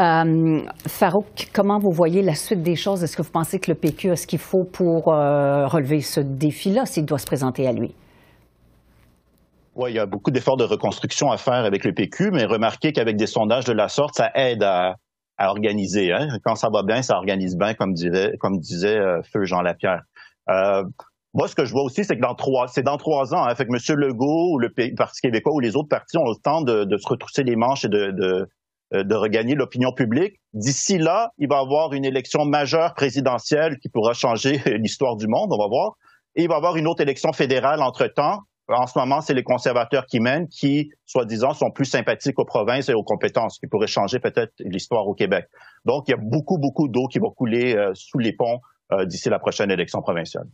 Euh, 0.00 0.62
Farouk, 0.86 1.50
comment 1.52 1.78
vous 1.78 1.90
voyez 1.90 2.22
la 2.22 2.34
suite 2.34 2.62
des 2.62 2.76
choses? 2.76 3.04
Est-ce 3.04 3.16
que 3.16 3.22
vous 3.22 3.30
pensez 3.30 3.58
que 3.58 3.70
le 3.70 3.74
PQ 3.76 4.12
a 4.12 4.16
ce 4.16 4.26
qu'il 4.26 4.38
faut 4.38 4.64
pour 4.64 5.12
euh, 5.12 5.66
relever 5.66 6.00
ce 6.00 6.20
défi-là 6.20 6.86
s'il 6.86 7.04
doit 7.04 7.18
se 7.18 7.26
présenter 7.26 7.66
à 7.66 7.72
lui? 7.72 7.94
Oui, 9.74 9.90
il 9.92 9.96
y 9.96 9.98
a 9.98 10.06
beaucoup 10.06 10.30
d'efforts 10.30 10.56
de 10.56 10.64
reconstruction 10.64 11.30
à 11.30 11.36
faire 11.36 11.64
avec 11.66 11.84
le 11.84 11.92
PQ, 11.92 12.30
mais 12.32 12.44
remarquez 12.44 12.92
qu'avec 12.92 13.16
des 13.16 13.26
sondages 13.26 13.64
de 13.66 13.72
la 13.72 13.88
sorte, 13.88 14.14
ça 14.14 14.30
aide 14.34 14.62
à, 14.62 14.96
organiser. 15.38 16.12
Hein. 16.12 16.28
Quand 16.44 16.54
ça 16.54 16.68
va 16.72 16.82
bien, 16.82 17.02
ça 17.02 17.16
organise 17.16 17.56
bien, 17.56 17.74
comme, 17.74 17.92
disait, 17.92 18.98
euh, 18.98 19.20
Feu 19.22 19.44
Jean 19.44 19.60
Lapierre. 19.62 20.02
Moi, 21.32 21.46
ce 21.46 21.54
que 21.54 21.64
je 21.64 21.72
vois 21.72 21.84
aussi, 21.84 22.04
c'est 22.04 22.16
que 22.16 22.20
dans 22.20 22.34
trois, 22.34 22.66
c'est 22.66 22.82
dans 22.82 22.96
trois 22.96 23.34
ans, 23.34 23.44
hein, 23.44 23.54
fait 23.54 23.64
que 23.64 23.70
M. 23.72 23.98
Legault 23.98 24.54
ou 24.54 24.58
le 24.58 24.68
Parti 24.96 25.20
québécois 25.20 25.54
ou 25.54 25.60
les 25.60 25.76
autres 25.76 25.88
partis 25.88 26.18
ont 26.18 26.24
le 26.24 26.34
temps 26.42 26.60
de, 26.62 26.96
se 26.96 27.08
retrousser 27.08 27.44
les 27.44 27.54
manches 27.54 27.84
et 27.84 27.88
de, 27.88 28.48
de 28.92 29.14
regagner 29.14 29.54
l'opinion 29.54 29.92
publique. 29.92 30.40
D'ici 30.52 30.98
là, 30.98 31.30
il 31.38 31.48
va 31.48 31.56
y 31.56 31.60
avoir 31.60 31.92
une 31.92 32.04
élection 32.04 32.44
majeure 32.44 32.94
présidentielle 32.94 33.78
qui 33.78 33.88
pourra 33.88 34.12
changer 34.12 34.60
l'histoire 34.78 35.16
du 35.16 35.26
monde, 35.28 35.52
on 35.52 35.58
va 35.58 35.68
voir. 35.68 35.92
Et 36.36 36.42
il 36.42 36.48
va 36.48 36.54
y 36.54 36.58
avoir 36.58 36.76
une 36.76 36.86
autre 36.86 37.00
élection 37.00 37.32
fédérale 37.32 37.82
entre-temps 37.82 38.40
en 38.76 38.86
ce 38.86 38.98
moment, 38.98 39.20
c'est 39.20 39.34
les 39.34 39.42
conservateurs 39.42 40.06
qui 40.06 40.20
mènent, 40.20 40.48
qui, 40.48 40.90
soi-disant, 41.06 41.52
sont 41.54 41.70
plus 41.70 41.86
sympathiques 41.86 42.38
aux 42.38 42.44
provinces 42.44 42.88
et 42.88 42.94
aux 42.94 43.02
compétences, 43.02 43.58
qui 43.58 43.66
pourraient 43.66 43.86
changer 43.86 44.18
peut-être 44.20 44.52
l'histoire 44.60 45.06
au 45.06 45.14
Québec. 45.14 45.46
Donc, 45.84 46.04
il 46.06 46.12
y 46.12 46.14
a 46.14 46.18
beaucoup, 46.20 46.58
beaucoup 46.58 46.88
d'eau 46.88 47.06
qui 47.08 47.18
va 47.18 47.28
couler 47.36 47.74
euh, 47.76 47.90
sous 47.94 48.18
les 48.18 48.32
ponts 48.32 48.58
euh, 48.58 48.79
d'ici 49.06 49.28
la 49.28 49.38
prochaine 49.38 49.70
élection 49.70 50.02
provinciale. 50.02 50.46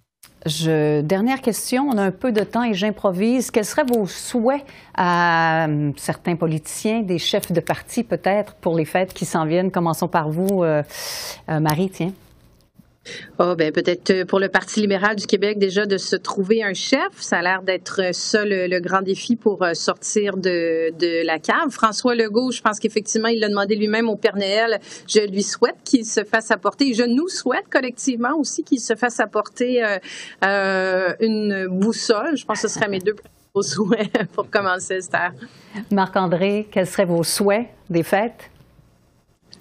Dernière 1.02 1.40
question, 1.40 1.88
on 1.88 1.98
a 1.98 2.02
un 2.02 2.10
peu 2.12 2.30
de 2.30 2.44
temps 2.44 2.62
et 2.62 2.74
j'improvise. 2.74 3.50
Quels 3.50 3.64
seraient 3.64 3.84
vos 3.84 4.06
souhaits 4.06 4.64
à 4.94 5.66
euh, 5.66 5.90
certains 5.96 6.36
politiciens, 6.36 7.02
des 7.02 7.18
chefs 7.18 7.50
de 7.50 7.60
parti 7.60 8.04
peut-être, 8.04 8.54
pour 8.54 8.76
les 8.76 8.84
fêtes 8.84 9.12
qui 9.12 9.24
s'en 9.24 9.44
viennent? 9.44 9.70
Commençons 9.72 10.08
par 10.08 10.30
vous, 10.30 10.64
Marie, 11.48 11.90
tiens. 11.90 12.12
Oh, 13.38 13.54
ben 13.56 13.72
peut-être 13.72 14.10
euh, 14.10 14.24
pour 14.24 14.40
le 14.40 14.48
Parti 14.48 14.80
libéral 14.80 15.16
du 15.16 15.26
Québec 15.26 15.58
déjà 15.58 15.86
de 15.86 15.96
se 15.96 16.16
trouver 16.16 16.62
un 16.62 16.74
chef. 16.74 17.08
Ça 17.18 17.38
a 17.38 17.42
l'air 17.42 17.62
d'être 17.62 18.14
ça 18.14 18.44
le, 18.44 18.80
grand 18.80 19.02
défi 19.02 19.36
pour 19.36 19.62
euh, 19.62 19.74
sortir 19.74 20.36
de, 20.36 21.24
la 21.24 21.38
cave. 21.38 21.70
François 21.70 22.14
Legault, 22.14 22.50
je 22.50 22.60
pense 22.60 22.78
qu'effectivement, 22.78 23.28
il 23.28 23.40
l'a 23.40 23.48
demandé 23.48 23.74
lui-même 23.76 24.08
au 24.08 24.16
Père 24.16 24.36
Noël. 24.36 24.80
Je 25.08 25.20
lui 25.20 25.42
souhaite 25.42 25.76
qu'il 25.84 26.04
se 26.04 26.24
fasse 26.24 26.50
apporter, 26.50 26.94
je 26.94 27.04
nous 27.04 27.28
souhaite 27.28 27.68
collectivement 27.70 28.36
aussi 28.38 28.64
qu'il 28.64 28.80
se 28.80 28.94
fasse 28.94 29.20
apporter 29.20 29.84
euh, 30.44 31.12
une 31.20 31.68
boussole. 31.68 32.36
Je 32.36 32.44
pense 32.44 32.62
que 32.62 32.68
ce 32.68 32.74
serait 32.74 32.88
mes 32.88 32.98
deux 32.98 33.16
souhaits 33.62 34.26
pour 34.34 34.50
commencer, 34.50 34.96
Esther. 34.96 35.32
Marc-André, 35.90 36.68
quels 36.70 36.86
seraient 36.86 37.04
vos 37.04 37.22
souhaits 37.22 37.66
des 37.88 38.02
fêtes? 38.02 38.50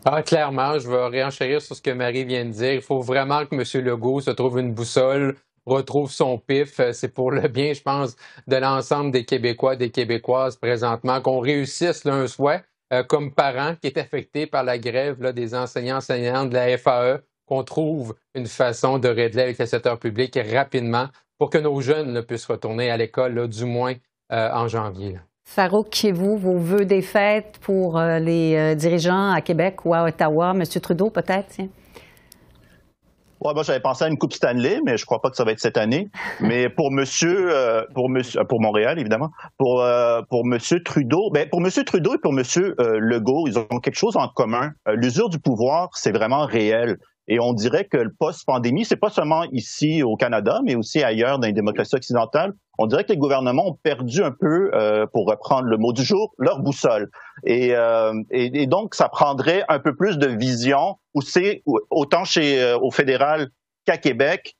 Ah, 0.08 0.22
clairement, 0.22 0.78
je 0.78 0.88
vais 0.88 1.08
réenchérir 1.08 1.62
sur 1.64 1.76
ce 1.76 1.82
que 1.82 1.90
Marie 1.90 2.26
vient 2.26 2.46
de 2.46 2.52
dire. 2.52 2.74
Il 2.74 2.82
faut 2.82 3.02
vraiment 3.02 3.44
que 3.46 3.56
M. 3.56 3.84
Legault 3.84 4.22
se 4.22 4.30
trouve 4.30 4.60
une 4.60 4.72
boussole, 4.72 5.36
retrouve 5.66 6.12
son 6.12 6.38
pif. 6.38 6.80
Euh, 6.80 6.94
c'est 6.94 7.10
pour 7.10 7.32
le 7.32 7.48
bien, 7.48 7.74
je 7.74 7.82
pense, 7.82 8.16
de 8.48 8.56
l'ensemble 8.56 9.10
des 9.10 9.26
Québécois, 9.26 9.76
des 9.76 9.90
Québécoises 9.90 10.58
présentement, 10.58 11.22
qu'on 11.22 11.40
réussisse 11.40 12.04
là, 12.04 12.14
un 12.14 12.28
souhait. 12.28 12.64
Euh, 12.94 13.02
comme 13.04 13.34
parent 13.34 13.76
qui 13.82 13.88
est 13.88 13.98
affecté 13.98 14.46
par 14.46 14.64
la 14.64 14.78
grève 14.78 15.24
là, 15.24 15.32
des 15.32 15.56
enseignants 15.56 15.98
enseignants 15.98 16.46
de 16.46 16.54
la 16.54 16.78
FAE, 16.78 17.22
qu'on 17.48 17.64
trouve 17.64 18.16
une 18.36 18.46
façon 18.46 19.00
de 19.00 19.08
régler 19.08 19.42
avec 19.42 19.58
le 19.58 19.66
secteur 19.66 19.98
public 19.98 20.38
rapidement 20.54 21.08
pour 21.40 21.50
que 21.50 21.58
nos 21.58 21.82
jeunes 21.82 22.22
puissent 22.22 22.46
retourner 22.46 22.92
à 22.92 22.98
l'école, 22.98 23.48
du 23.48 23.66
moins 23.66 23.96
euh, 24.32 24.52
en 24.52 24.68
janvier. 24.68 25.18
Farouk, 25.46 25.90
qui 25.90 26.12
vous 26.12 26.38
vos 26.38 26.58
vœux 26.58 26.86
des 26.86 27.02
fêtes 27.02 27.60
pour 27.62 27.98
euh, 27.98 28.20
les 28.20 28.56
euh, 28.56 28.76
dirigeants 28.76 29.32
à 29.32 29.42
Québec 29.42 29.86
ou 29.86 29.94
à 29.94 30.04
Ottawa? 30.04 30.54
Monsieur 30.54 30.82
Trudeau, 30.82 31.10
peut-être? 31.10 31.60
Ouais, 31.60 33.54
moi, 33.54 33.64
j'avais 33.64 33.80
pensé 33.80 34.04
à 34.04 34.08
une 34.08 34.18
Coupe 34.18 34.34
Stanley, 34.34 34.80
mais 34.84 34.98
je 34.98 35.06
crois 35.06 35.22
pas 35.22 35.30
que 35.30 35.38
ça 35.38 35.46
va 35.46 35.52
être 35.52 35.60
cette 35.60 35.78
année. 35.78 36.10
Mais 36.42 36.68
pour 36.68 36.92
Monsieur, 36.92 37.56
euh, 37.56 37.84
pour 37.94 38.10
Monsieur, 38.10 38.42
pour 38.50 38.60
Montréal, 38.60 39.00
évidemment, 39.00 39.30
pour 39.58 39.86
pour 40.30 40.46
Monsieur 40.46 40.82
Trudeau, 40.84 41.30
ben 41.32 41.48
pour 41.48 41.62
Monsieur 41.62 41.84
Trudeau 41.84 42.16
et 42.16 42.20
pour 42.22 42.34
Monsieur 42.34 42.76
Legault, 42.80 43.46
ils 43.48 43.60
ont 43.60 43.80
quelque 43.82 43.98
chose 43.98 44.18
en 44.18 44.28
commun. 44.28 44.72
L'usure 44.88 45.30
du 45.30 45.38
pouvoir, 45.38 45.90
c'est 45.94 46.12
vraiment 46.12 46.46
réel. 46.46 46.98
Et 47.28 47.40
on 47.40 47.54
dirait 47.54 47.86
que 47.86 47.98
le 47.98 48.14
post-pandémie, 48.18 48.86
c'est 48.86 48.96
pas 48.96 49.10
seulement 49.10 49.44
ici 49.52 50.04
au 50.04 50.16
Canada, 50.16 50.62
mais 50.64 50.76
aussi 50.76 51.04
ailleurs 51.04 51.40
dans 51.40 51.48
les 51.48 51.54
démocraties 51.54 51.96
occidentales. 51.96 52.54
On 52.78 52.86
dirait 52.86 53.04
que 53.04 53.14
les 53.14 53.18
gouvernements 53.18 53.70
ont 53.70 53.80
perdu 53.82 54.22
un 54.22 54.32
peu, 54.32 54.70
euh, 54.74 55.08
pour 55.12 55.26
reprendre 55.28 55.68
le 55.68 55.78
mot 55.78 55.92
du 55.92 56.04
jour, 56.04 56.34
leur 56.38 56.60
boussole. 56.60 57.10
Euh, 57.48 58.14
et, 58.32 58.62
et, 58.62 58.68
donc, 58.68 58.94
ça 58.94 59.10
prendrait 59.10 59.64
un 59.70 59.80
peu 59.80 59.96
plus 59.96 60.18
de 60.18 60.28
vision, 60.28 60.98
où 61.14 61.22
c'est 61.22 61.64
autant 61.90 62.26
chez 62.26 62.62
euh, 62.62 62.78
au 62.78 62.92
fédéral 62.92 63.50
qu'à 63.86 63.98
Québec. 63.98 64.56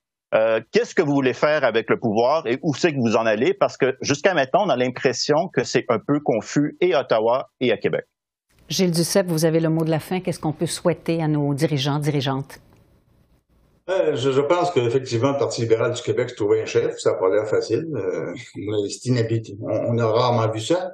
Qu'est-ce 0.74 0.94
que 0.94 1.02
vous 1.02 1.14
voulez 1.14 1.32
faire 1.32 1.64
avec 1.64 1.90
le 1.90 1.98
pouvoir 1.98 2.46
et 2.46 2.60
où 2.62 2.76
c'est 2.76 2.92
que 2.92 3.00
vous 3.00 3.16
en 3.16 3.26
allez? 3.26 3.54
Parce 3.54 3.78
que 3.78 3.96
jusqu'à 4.02 4.34
maintenant, 4.34 4.66
on 4.66 4.70
a 4.70 4.76
l'impression 4.76 5.48
que 5.48 5.64
c'est 5.64 5.86
un 5.88 5.98
peu 5.98 6.20
confus 6.20 6.76
et 6.82 6.94
à 6.94 7.04
Ottawa 7.04 7.52
et 7.62 7.72
à 7.72 7.78
Québec. 7.78 8.04
Gilles 8.70 8.92
Duceppe, 8.92 9.28
vous 9.28 9.46
avez 9.46 9.60
le 9.60 9.70
mot 9.70 9.84
de 9.84 9.90
la 9.90 10.00
fin. 10.00 10.20
Qu'est-ce 10.20 10.40
qu'on 10.40 10.54
peut 10.54 10.66
souhaiter 10.66 11.22
à 11.22 11.28
nos 11.28 11.54
dirigeants, 11.54 12.00
dirigeantes? 12.00 12.60
Euh, 13.90 14.16
je, 14.16 14.42
pense 14.42 14.72
qu'effectivement, 14.72 15.34
le 15.34 15.38
Parti 15.38 15.62
libéral 15.62 15.94
du 15.94 16.02
Québec 16.02 16.32
se 16.32 16.36
trouver 16.36 16.62
un 16.62 16.66
chef. 16.66 16.98
Ça 16.98 17.12
n'a 17.12 17.18
pas 17.18 17.30
l'air 17.30 17.48
facile. 17.48 17.88
Euh, 17.96 18.34
c'est 18.90 19.06
inhabituel. 19.06 19.58
On, 19.62 19.98
a 20.00 20.08
rarement 20.08 20.52
vu 20.52 20.60
ça. 20.60 20.94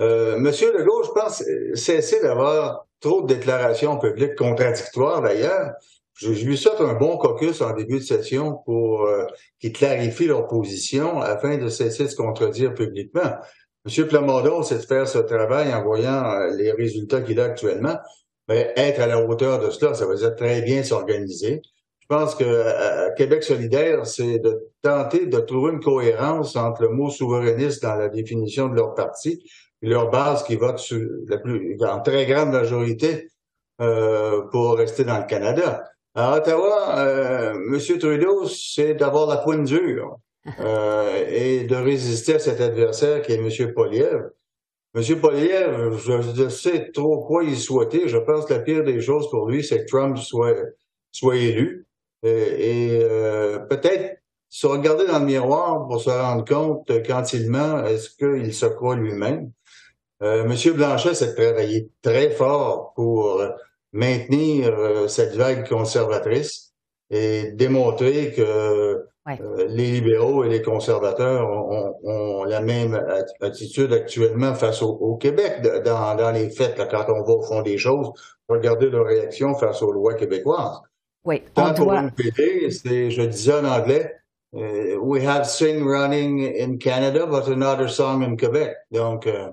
Euh, 0.00 0.38
Monsieur 0.38 0.70
Legault, 0.76 1.02
je 1.04 1.10
pense, 1.10 1.42
cesser 1.74 2.20
d'avoir 2.20 2.86
trop 3.00 3.22
de 3.22 3.34
déclarations 3.34 3.98
publiques 3.98 4.34
contradictoires 4.34 5.22
d'ailleurs. 5.22 5.72
Je, 6.14 6.30
lui 6.30 6.56
souhaite 6.56 6.80
un 6.80 6.94
bon 6.94 7.16
caucus 7.16 7.60
en 7.60 7.72
début 7.74 7.98
de 7.98 8.04
session 8.04 8.58
pour 8.64 9.04
euh, 9.04 9.24
qu'il 9.60 9.72
clarifie 9.72 10.26
leur 10.26 10.48
position 10.48 11.20
afin 11.20 11.56
de 11.58 11.68
cesser 11.68 12.04
de 12.04 12.08
se 12.08 12.16
contredire 12.16 12.74
publiquement. 12.74 13.36
M. 13.88 14.06
Plamondon, 14.06 14.62
c'est 14.62 14.76
de 14.76 14.82
faire 14.82 15.08
ce 15.08 15.18
travail 15.18 15.72
en 15.74 15.82
voyant 15.82 16.24
euh, 16.24 16.50
les 16.56 16.72
résultats 16.72 17.20
qu'il 17.20 17.40
a 17.40 17.44
actuellement. 17.44 17.96
Mais 18.48 18.72
être 18.76 19.00
à 19.00 19.06
la 19.06 19.22
hauteur 19.22 19.58
de 19.60 19.70
cela, 19.70 19.94
ça 19.94 20.06
veut 20.06 20.16
dire 20.16 20.34
très 20.34 20.62
bien 20.62 20.82
s'organiser. 20.82 21.62
Je 22.00 22.16
pense 22.16 22.34
que 22.34 22.44
euh, 22.44 23.10
Québec 23.16 23.42
solidaire, 23.42 24.06
c'est 24.06 24.38
de 24.38 24.70
tenter 24.82 25.26
de 25.26 25.38
trouver 25.40 25.72
une 25.72 25.80
cohérence 25.80 26.56
entre 26.56 26.82
le 26.82 26.88
mot 26.88 27.10
souverainiste 27.10 27.82
dans 27.82 27.96
la 27.96 28.08
définition 28.08 28.68
de 28.68 28.74
leur 28.76 28.94
parti 28.94 29.44
et 29.82 29.88
leur 29.88 30.10
base 30.10 30.42
qui 30.44 30.56
vote 30.56 30.82
la 31.28 31.38
plus, 31.38 31.76
en 31.82 32.00
très 32.00 32.24
grande 32.26 32.50
majorité 32.50 33.28
euh, 33.80 34.42
pour 34.50 34.76
rester 34.76 35.04
dans 35.04 35.18
le 35.18 35.26
Canada. 35.26 35.84
À 36.14 36.36
Ottawa, 36.36 36.98
euh, 36.98 37.52
M. 37.52 37.98
Trudeau, 37.98 38.46
c'est 38.46 38.94
d'avoir 38.94 39.28
la 39.28 39.36
pointe 39.36 39.64
dure. 39.64 40.18
Euh, 40.60 41.26
et 41.28 41.64
de 41.64 41.76
résister 41.76 42.34
à 42.34 42.38
cet 42.38 42.60
adversaire 42.60 43.22
qui 43.22 43.32
est 43.32 43.36
M. 43.36 43.72
Poliev. 43.74 44.30
M. 44.94 45.20
Poliev, 45.20 45.98
je, 45.98 46.48
sais 46.48 46.90
trop 46.92 47.24
quoi 47.24 47.44
il 47.44 47.56
souhaitait. 47.56 48.08
Je 48.08 48.18
pense 48.18 48.46
que 48.46 48.54
la 48.54 48.60
pire 48.60 48.84
des 48.84 49.00
choses 49.00 49.30
pour 49.30 49.48
lui, 49.48 49.62
c'est 49.62 49.84
que 49.84 49.86
Trump 49.86 50.16
soit, 50.16 50.54
soit 51.12 51.36
élu. 51.36 51.86
Et, 52.22 53.00
euh, 53.02 53.58
peut-être 53.58 54.18
se 54.48 54.66
regarder 54.66 55.06
dans 55.06 55.18
le 55.18 55.26
miroir 55.26 55.86
pour 55.86 56.00
se 56.00 56.10
rendre 56.10 56.44
compte 56.44 56.90
quand 57.06 57.32
il 57.32 57.50
ment, 57.50 57.84
est-ce 57.84 58.10
qu'il 58.10 58.52
se 58.54 58.66
croit 58.66 58.96
lui-même. 58.96 59.52
Euh, 60.22 60.44
M. 60.44 60.74
Blanchet 60.74 61.14
s'est 61.14 61.34
travaillé 61.34 61.90
très 62.02 62.30
fort 62.30 62.92
pour 62.94 63.42
maintenir 63.92 64.76
euh, 64.78 65.08
cette 65.08 65.34
vague 65.34 65.68
conservatrice 65.68 66.74
et 67.10 67.52
démontrer 67.52 68.32
que 68.32 69.04
euh, 69.28 69.66
les 69.68 69.92
libéraux 69.92 70.44
et 70.44 70.48
les 70.48 70.62
conservateurs 70.62 71.48
ont, 71.50 72.44
la 72.44 72.60
même 72.60 73.00
attitude 73.40 73.92
actuellement 73.92 74.54
face 74.54 74.82
au, 74.82 75.16
Québec 75.16 75.60
dans, 75.84 76.32
les 76.32 76.50
faits, 76.50 76.76
quand 76.90 77.04
on 77.08 77.22
va 77.22 77.32
au 77.32 77.42
fond 77.42 77.62
des 77.62 77.78
choses, 77.78 78.10
regarder 78.48 78.88
leur 78.90 79.06
réaction 79.06 79.54
face 79.54 79.82
aux 79.82 79.92
lois 79.92 80.14
québécoises. 80.14 80.80
Oui, 81.24 81.42
Tant 81.54 81.74
pour 81.74 81.86
doit... 81.86 82.04
PD, 82.16 82.70
c'est, 82.70 83.10
je 83.10 83.22
disais 83.22 83.52
en 83.52 83.64
anglais, 83.64 84.14
euh, 84.54 84.96
we 84.96 85.22
have 85.26 85.44
sing 85.44 85.84
running 85.84 86.40
in 86.58 86.78
Canada, 86.78 87.26
but 87.26 87.48
another 87.48 87.90
song 87.90 88.22
in 88.22 88.36
Quebec. 88.36 88.74
Donc, 88.90 89.26
euh, 89.26 89.50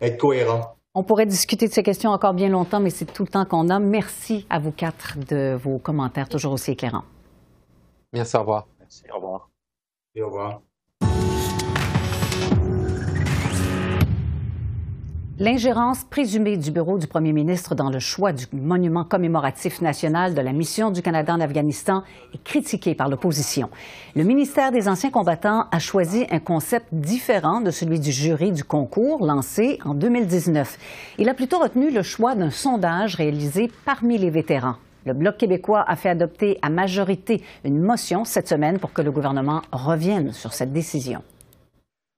être 0.00 0.16
cohérent. 0.16 0.76
On 0.94 1.02
pourrait 1.02 1.26
discuter 1.26 1.68
de 1.68 1.72
ces 1.72 1.82
questions 1.82 2.10
encore 2.10 2.34
bien 2.34 2.48
longtemps, 2.48 2.80
mais 2.80 2.90
c'est 2.90 3.06
tout 3.06 3.22
le 3.22 3.28
temps 3.28 3.44
qu'on 3.44 3.68
a. 3.70 3.78
Merci 3.78 4.46
à 4.50 4.58
vous 4.58 4.72
quatre 4.72 5.18
de 5.28 5.58
vos 5.62 5.78
commentaires 5.78 6.28
toujours 6.28 6.52
aussi 6.52 6.72
éclairants. 6.72 7.04
Merci, 8.12 8.36
au 8.36 8.40
revoir. 8.40 8.66
Au 9.10 9.16
revoir. 9.16 9.50
au 10.16 10.26
revoir. 10.26 10.62
L'ingérence 15.38 16.04
présumée 16.04 16.56
du 16.56 16.70
bureau 16.70 16.98
du 16.98 17.06
premier 17.06 17.32
ministre 17.32 17.74
dans 17.74 17.90
le 17.90 17.98
choix 17.98 18.32
du 18.32 18.44
monument 18.52 19.02
commémoratif 19.02 19.80
national 19.80 20.34
de 20.34 20.40
la 20.40 20.52
mission 20.52 20.90
du 20.90 21.02
Canada 21.02 21.34
en 21.34 21.40
Afghanistan 21.40 22.04
est 22.34 22.44
critiquée 22.44 22.94
par 22.94 23.08
l'opposition. 23.08 23.70
Le 24.14 24.24
ministère 24.24 24.70
des 24.70 24.88
Anciens 24.88 25.10
combattants 25.10 25.66
a 25.72 25.78
choisi 25.78 26.26
un 26.30 26.38
concept 26.38 26.86
différent 26.92 27.60
de 27.60 27.70
celui 27.70 27.98
du 27.98 28.12
jury 28.12 28.52
du 28.52 28.62
concours 28.62 29.24
lancé 29.24 29.78
en 29.84 29.94
2019. 29.94 30.78
Il 31.18 31.28
a 31.28 31.34
plutôt 31.34 31.58
retenu 31.58 31.90
le 31.90 32.02
choix 32.02 32.34
d'un 32.34 32.50
sondage 32.50 33.16
réalisé 33.16 33.72
parmi 33.84 34.18
les 34.18 34.30
vétérans. 34.30 34.76
Le 35.04 35.14
Bloc 35.14 35.36
québécois 35.36 35.84
a 35.86 35.96
fait 35.96 36.10
adopter 36.10 36.58
à 36.62 36.68
majorité 36.68 37.42
une 37.64 37.80
motion 37.80 38.24
cette 38.24 38.48
semaine 38.48 38.78
pour 38.78 38.92
que 38.92 39.02
le 39.02 39.10
gouvernement 39.10 39.62
revienne 39.72 40.32
sur 40.32 40.52
cette 40.52 40.72
décision. 40.72 41.22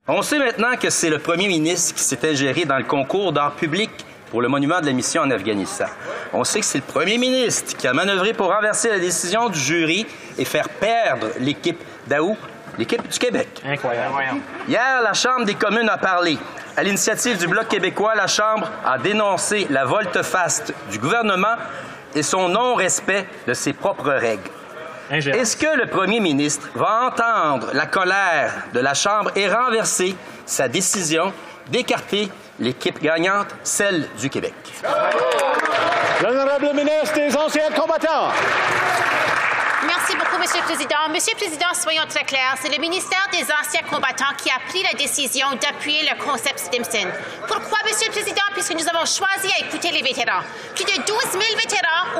On 0.07 0.20
sait 0.20 0.38
maintenant 0.38 0.77
que 0.79 0.90
c'est 0.90 1.09
le 1.09 1.18
premier 1.18 1.49
ministre 1.49 1.94
qui 1.94 2.03
s'est 2.03 2.29
ingéré 2.29 2.66
dans 2.66 2.77
le 2.77 2.85
concours 2.85 3.33
d'art 3.33 3.55
public 3.55 3.90
pour 4.31 4.42
le 4.42 4.49
monument 4.49 4.81
de 4.83 4.87
la 4.87 4.92
mission 4.92 5.23
en 5.23 5.31
Afghanistan. 5.31 5.87
On 6.35 6.44
sait 6.44 6.61
que 6.61 6.66
c'est 6.66 6.79
le 6.79 6.85
premier 6.85 7.16
ministre 7.16 7.75
qui 7.75 7.87
a 7.87 7.94
manœuvré 7.94 8.35
pour 8.35 8.53
renverser 8.53 8.90
la 8.90 8.99
décision 8.99 9.49
du 9.49 9.59
jury 9.59 10.07
et 10.37 10.44
faire 10.44 10.68
perdre 10.68 11.29
l'équipe 11.40 11.81
d'Aou, 12.07 12.37
l'équipe 12.77 13.09
du 13.09 13.18
Québec. 13.18 13.62
Incroyable. 13.64 14.42
Hier, 14.68 15.01
la 15.03 15.14
Chambre 15.14 15.47
des 15.47 15.55
communes 15.55 15.88
a 15.88 15.97
parlé. 15.97 16.37
À 16.77 16.83
l'initiative 16.83 17.38
du 17.38 17.47
Bloc 17.47 17.68
québécois, 17.68 18.14
la 18.14 18.27
Chambre 18.27 18.68
a 18.85 18.99
dénoncé 18.99 19.66
la 19.70 19.87
volte-face 19.87 20.64
du 20.90 20.99
gouvernement 20.99 21.57
et 22.14 22.22
son 22.22 22.48
non-respect 22.48 23.27
de 23.46 23.55
ses 23.55 23.72
propres 23.72 24.11
règles. 24.11 24.50
Est-ce 25.11 25.57
que 25.57 25.77
le 25.77 25.87
premier 25.87 26.20
ministre 26.20 26.68
va 26.74 27.11
entendre 27.11 27.68
la 27.74 27.87
colère 27.87 28.53
de 28.72 28.81
la 28.81 28.94
Chambre 28.94 29.31
et 29.37 29.48
renverser 29.48 30.16
sa 30.46 30.68
décision 30.68 31.33
d'écarter 31.68 32.31
l'équipe 32.59 33.00
gagnante, 33.03 33.48
celle 33.62 34.09
du 34.18 34.31
Québec? 34.31 34.55
L'honorable 36.22 36.70
ministre 36.74 37.14
des 37.14 37.37
Anciens 37.37 37.70
combattants. 37.77 38.31
Beaucoup, 40.35 40.42
Monsieur 40.42 40.62
le 40.62 40.66
Président. 40.66 41.03
Monsieur 41.11 41.33
le 41.35 41.38
Président, 41.38 41.70
soyons 41.75 42.07
très 42.09 42.25
clairs. 42.25 42.57
C'est 42.61 42.73
le 42.75 42.81
ministère 42.81 43.23
des 43.31 43.44
Anciens 43.44 43.87
combattants 43.88 44.35
qui 44.37 44.51
a 44.51 44.59
pris 44.68 44.83
la 44.83 44.94
décision 44.99 45.47
d'appuyer 45.62 46.03
le 46.11 46.18
concept 46.18 46.59
Stimson. 46.59 47.07
Pourquoi, 47.47 47.79
Monsieur 47.87 48.09
le 48.09 48.12
Président? 48.12 48.42
Puisque 48.53 48.75
nous 48.75 48.88
avons 48.88 49.07
choisi 49.07 49.47
à 49.55 49.66
écouter 49.66 49.92
les 49.92 50.03
vétérans. 50.03 50.42
Plus 50.75 50.85
de 50.85 50.97
12 51.07 51.07
000 51.07 51.42
vétérans, 51.55 52.18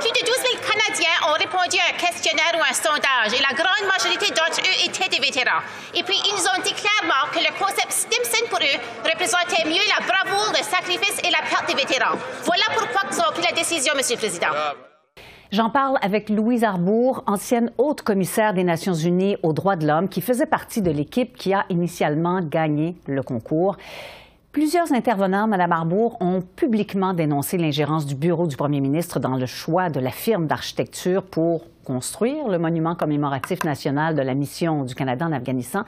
plus 0.00 0.10
de 0.10 0.26
12 0.26 0.36
000 0.42 0.58
Canadiens 0.58 1.18
ont 1.28 1.38
répondu 1.38 1.78
à 1.78 1.94
un 1.94 1.98
questionnaire 1.98 2.54
ou 2.58 2.62
un 2.66 2.74
sondage, 2.74 3.32
et 3.32 3.42
la 3.42 3.54
grande 3.54 3.86
majorité 3.86 4.32
d'entre 4.34 4.58
eux 4.58 4.84
étaient 4.86 5.08
des 5.08 5.20
vétérans. 5.22 5.62
Et 5.94 6.02
puis, 6.02 6.18
ils 6.18 6.34
nous 6.34 6.46
ont 6.46 6.62
dit 6.64 6.74
clairement 6.74 7.30
que 7.30 7.38
le 7.38 7.52
concept 7.62 7.92
Stimson, 7.92 8.46
pour 8.50 8.58
eux, 8.58 8.78
représentait 9.06 9.66
mieux 9.66 9.86
la 9.86 10.02
bravoure, 10.02 10.50
le 10.50 10.64
sacrifice 10.64 11.18
et 11.22 11.30
la 11.30 11.42
perte 11.46 11.68
des 11.68 11.78
vétérans. 11.78 12.18
Voilà 12.42 12.64
pourquoi 12.74 13.02
nous 13.10 13.20
avons 13.20 13.32
pris 13.32 13.42
la 13.46 13.52
décision, 13.52 13.94
Monsieur 13.94 14.16
le 14.16 14.20
Président. 14.20 14.50
J'en 15.52 15.68
parle 15.68 15.98
avec 16.00 16.30
Louise 16.30 16.64
Arbour, 16.64 17.22
ancienne 17.26 17.72
haute 17.76 18.00
commissaire 18.00 18.54
des 18.54 18.64
Nations 18.64 18.94
unies 18.94 19.36
aux 19.42 19.52
droits 19.52 19.76
de 19.76 19.86
l'homme, 19.86 20.08
qui 20.08 20.22
faisait 20.22 20.46
partie 20.46 20.80
de 20.80 20.90
l'équipe 20.90 21.36
qui 21.36 21.52
a 21.52 21.66
initialement 21.68 22.40
gagné 22.40 22.96
le 23.06 23.22
concours. 23.22 23.76
Plusieurs 24.52 24.92
intervenants, 24.94 25.46
Mme 25.46 25.72
Arbour, 25.72 26.16
ont 26.22 26.40
publiquement 26.40 27.12
dénoncé 27.12 27.58
l'ingérence 27.58 28.06
du 28.06 28.14
bureau 28.14 28.46
du 28.46 28.56
premier 28.56 28.80
ministre 28.80 29.20
dans 29.20 29.36
le 29.36 29.44
choix 29.44 29.90
de 29.90 30.00
la 30.00 30.10
firme 30.10 30.46
d'architecture 30.46 31.22
pour 31.22 31.66
construire 31.84 32.48
le 32.48 32.58
monument 32.58 32.94
commémoratif 32.94 33.62
national 33.62 34.14
de 34.14 34.22
la 34.22 34.32
mission 34.32 34.84
du 34.84 34.94
Canada 34.94 35.26
en 35.26 35.32
Afghanistan. 35.32 35.82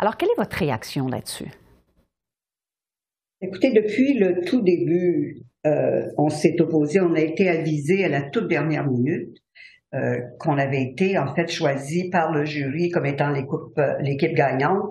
Alors, 0.00 0.16
quelle 0.16 0.30
est 0.30 0.40
votre 0.40 0.56
réaction 0.56 1.06
là-dessus? 1.06 1.52
Écoutez, 3.40 3.72
depuis 3.72 4.18
le 4.18 4.44
tout 4.44 4.62
début 4.62 5.46
euh, 5.66 6.08
on 6.16 6.28
s'est 6.28 6.60
opposé, 6.60 7.00
on 7.00 7.14
a 7.14 7.20
été 7.20 7.48
avisé 7.48 8.04
à 8.04 8.08
la 8.08 8.22
toute 8.22 8.48
dernière 8.48 8.88
minute 8.88 9.36
euh, 9.94 10.18
qu'on 10.38 10.58
avait 10.58 10.82
été 10.82 11.18
en 11.18 11.34
fait 11.34 11.48
choisi 11.48 12.08
par 12.08 12.32
le 12.32 12.44
jury 12.44 12.90
comme 12.90 13.06
étant 13.06 13.32
euh, 13.34 13.94
l'équipe 14.00 14.34
gagnante 14.34 14.90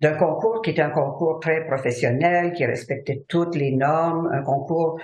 d'un 0.00 0.14
concours 0.14 0.62
qui 0.62 0.70
était 0.70 0.82
un 0.82 0.90
concours 0.90 1.40
très 1.40 1.64
professionnel, 1.66 2.52
qui 2.52 2.64
respectait 2.64 3.24
toutes 3.28 3.56
les 3.56 3.74
normes, 3.74 4.28
un 4.32 4.42
concours 4.42 5.00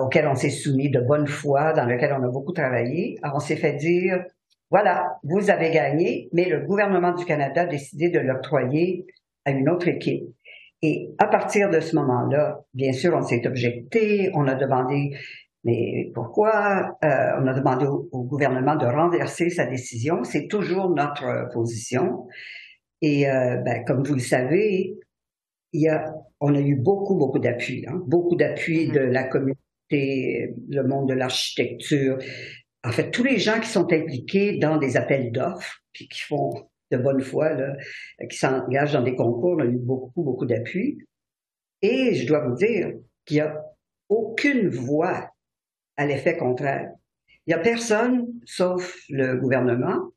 auquel 0.00 0.26
on 0.26 0.34
s'est 0.34 0.50
soumis 0.50 0.90
de 0.90 0.98
bonne 1.00 1.28
foi, 1.28 1.72
dans 1.72 1.84
lequel 1.86 2.12
on 2.12 2.24
a 2.24 2.28
beaucoup 2.28 2.50
travaillé. 2.52 3.18
On 3.22 3.38
s'est 3.38 3.54
fait 3.54 3.74
dire, 3.74 4.24
voilà, 4.68 5.16
vous 5.22 5.48
avez 5.48 5.70
gagné, 5.70 6.28
mais 6.32 6.46
le 6.48 6.58
gouvernement 6.58 7.14
du 7.14 7.24
Canada 7.24 7.62
a 7.62 7.66
décidé 7.66 8.08
de 8.08 8.18
l'octroyer 8.18 9.06
à 9.44 9.52
une 9.52 9.68
autre 9.68 9.86
équipe. 9.86 10.24
Et 10.82 11.10
à 11.18 11.26
partir 11.26 11.70
de 11.70 11.78
ce 11.78 11.94
moment-là, 11.96 12.64
bien 12.74 12.92
sûr, 12.92 13.14
on 13.14 13.22
s'est 13.22 13.46
objecté, 13.46 14.30
on 14.34 14.48
a 14.48 14.54
demandé, 14.54 15.16
mais 15.64 16.10
pourquoi 16.12 16.96
euh, 17.04 17.30
On 17.40 17.46
a 17.46 17.54
demandé 17.54 17.86
au, 17.86 18.24
gouvernement 18.24 18.74
de 18.74 18.86
renverser 18.86 19.48
sa 19.48 19.64
décision. 19.66 20.24
C'est 20.24 20.48
toujours 20.48 20.90
notre 20.90 21.48
position. 21.52 22.26
Et 23.00 23.30
euh, 23.30 23.58
ben, 23.58 23.84
comme 23.84 24.02
vous 24.02 24.14
le 24.14 24.20
savez, 24.20 24.94
il 25.72 25.82
y 25.82 25.88
a, 25.88 26.12
on 26.40 26.54
a 26.54 26.60
eu 26.60 26.74
beaucoup, 26.74 27.16
beaucoup 27.16 27.38
d'appui, 27.38 27.84
hein, 27.86 28.02
beaucoup 28.06 28.34
d'appui 28.34 28.88
mm-hmm. 28.88 28.94
de 28.94 29.00
la 29.00 29.24
communauté, 29.24 30.54
le 30.68 30.82
monde 30.82 31.08
de 31.08 31.14
l'architecture. 31.14 32.18
En 32.84 32.90
fait, 32.90 33.12
tous 33.12 33.22
les 33.22 33.38
gens 33.38 33.60
qui 33.60 33.68
sont 33.68 33.92
impliqués 33.92 34.58
dans 34.58 34.78
des 34.78 34.96
appels 34.96 35.30
d'offres, 35.30 35.78
puis 35.92 36.08
qui 36.08 36.22
font 36.22 36.52
de 36.92 36.98
bonne 36.98 37.20
foi 37.20 37.54
là, 37.54 37.76
qui 38.28 38.36
s'engagent 38.36 38.92
dans 38.92 39.02
des 39.02 39.16
concours. 39.16 39.56
On 39.58 39.62
a 39.62 39.64
eu 39.64 39.78
beaucoup, 39.78 40.22
beaucoup 40.22 40.46
d'appui. 40.46 40.98
Et 41.80 42.14
je 42.14 42.26
dois 42.26 42.46
vous 42.46 42.54
dire 42.54 42.92
qu'il 43.24 43.36
n'y 43.36 43.40
a 43.40 43.60
aucune 44.08 44.68
voix 44.68 45.30
à 45.96 46.06
l'effet 46.06 46.36
contraire. 46.36 46.90
Il 47.46 47.50
n'y 47.50 47.54
a 47.54 47.58
personne, 47.58 48.28
sauf 48.44 48.96
le 49.08 49.36
gouvernement, 49.36 50.12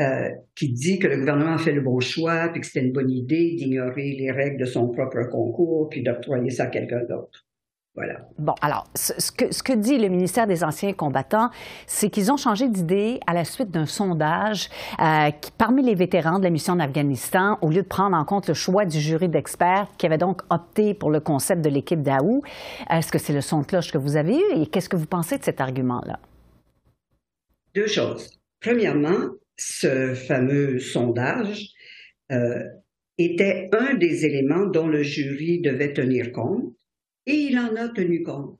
euh, 0.00 0.30
qui 0.56 0.72
dit 0.72 0.98
que 0.98 1.06
le 1.06 1.18
gouvernement 1.18 1.54
a 1.54 1.58
fait 1.58 1.72
le 1.72 1.82
bon 1.82 2.00
choix, 2.00 2.48
puis 2.48 2.60
que 2.60 2.66
c'était 2.66 2.84
une 2.84 2.92
bonne 2.92 3.10
idée 3.10 3.54
d'ignorer 3.54 4.12
les 4.18 4.30
règles 4.30 4.58
de 4.58 4.64
son 4.64 4.88
propre 4.88 5.22
concours, 5.30 5.88
puis 5.88 6.02
d'octroyer 6.02 6.50
ça 6.50 6.64
à 6.64 6.66
quelqu'un 6.68 7.04
d'autre. 7.04 7.46
Voilà. 7.96 8.26
Bon, 8.38 8.54
alors, 8.60 8.88
ce 8.96 9.30
que, 9.30 9.52
ce 9.52 9.62
que, 9.62 9.72
dit 9.72 9.98
le 9.98 10.08
ministère 10.08 10.48
des 10.48 10.64
Anciens 10.64 10.92
combattants, 10.94 11.50
c'est 11.86 12.10
qu'ils 12.10 12.32
ont 12.32 12.36
changé 12.36 12.68
d'idée 12.68 13.20
à 13.28 13.34
la 13.34 13.44
suite 13.44 13.70
d'un 13.70 13.86
sondage 13.86 14.68
euh, 15.00 15.30
qui, 15.30 15.52
parmi 15.52 15.84
les 15.84 15.94
vétérans 15.94 16.40
de 16.40 16.44
la 16.44 16.50
mission 16.50 16.72
en 16.72 16.80
Afghanistan, 16.80 17.56
au 17.62 17.70
lieu 17.70 17.82
de 17.82 17.86
prendre 17.86 18.16
en 18.16 18.24
compte 18.24 18.48
le 18.48 18.54
choix 18.54 18.84
du 18.84 18.98
jury 18.98 19.28
d'experts 19.28 19.86
qui 19.96 20.06
avait 20.06 20.18
donc 20.18 20.42
opté 20.50 20.92
pour 20.92 21.12
le 21.12 21.20
concept 21.20 21.62
de 21.62 21.70
l'équipe 21.70 22.02
d'Aou. 22.02 22.42
Est-ce 22.90 23.12
que 23.12 23.18
c'est 23.18 23.32
le 23.32 23.40
son 23.40 23.60
de 23.60 23.66
cloche 23.66 23.92
que 23.92 23.98
vous 23.98 24.16
avez 24.16 24.34
eu 24.34 24.60
et 24.60 24.66
qu'est-ce 24.66 24.88
que 24.88 24.96
vous 24.96 25.06
pensez 25.06 25.38
de 25.38 25.44
cet 25.44 25.60
argument-là? 25.60 26.18
Deux 27.76 27.86
choses. 27.86 28.40
Premièrement, 28.60 29.28
ce 29.56 30.14
fameux 30.14 30.80
sondage 30.80 31.68
euh, 32.32 32.58
était 33.18 33.68
un 33.72 33.94
des 33.94 34.26
éléments 34.26 34.66
dont 34.66 34.88
le 34.88 35.04
jury 35.04 35.60
devait 35.60 35.92
tenir 35.92 36.32
compte 36.32 36.73
et 37.26 37.34
il 37.34 37.58
en 37.58 37.74
a 37.76 37.88
tenu 37.88 38.22
compte. 38.22 38.58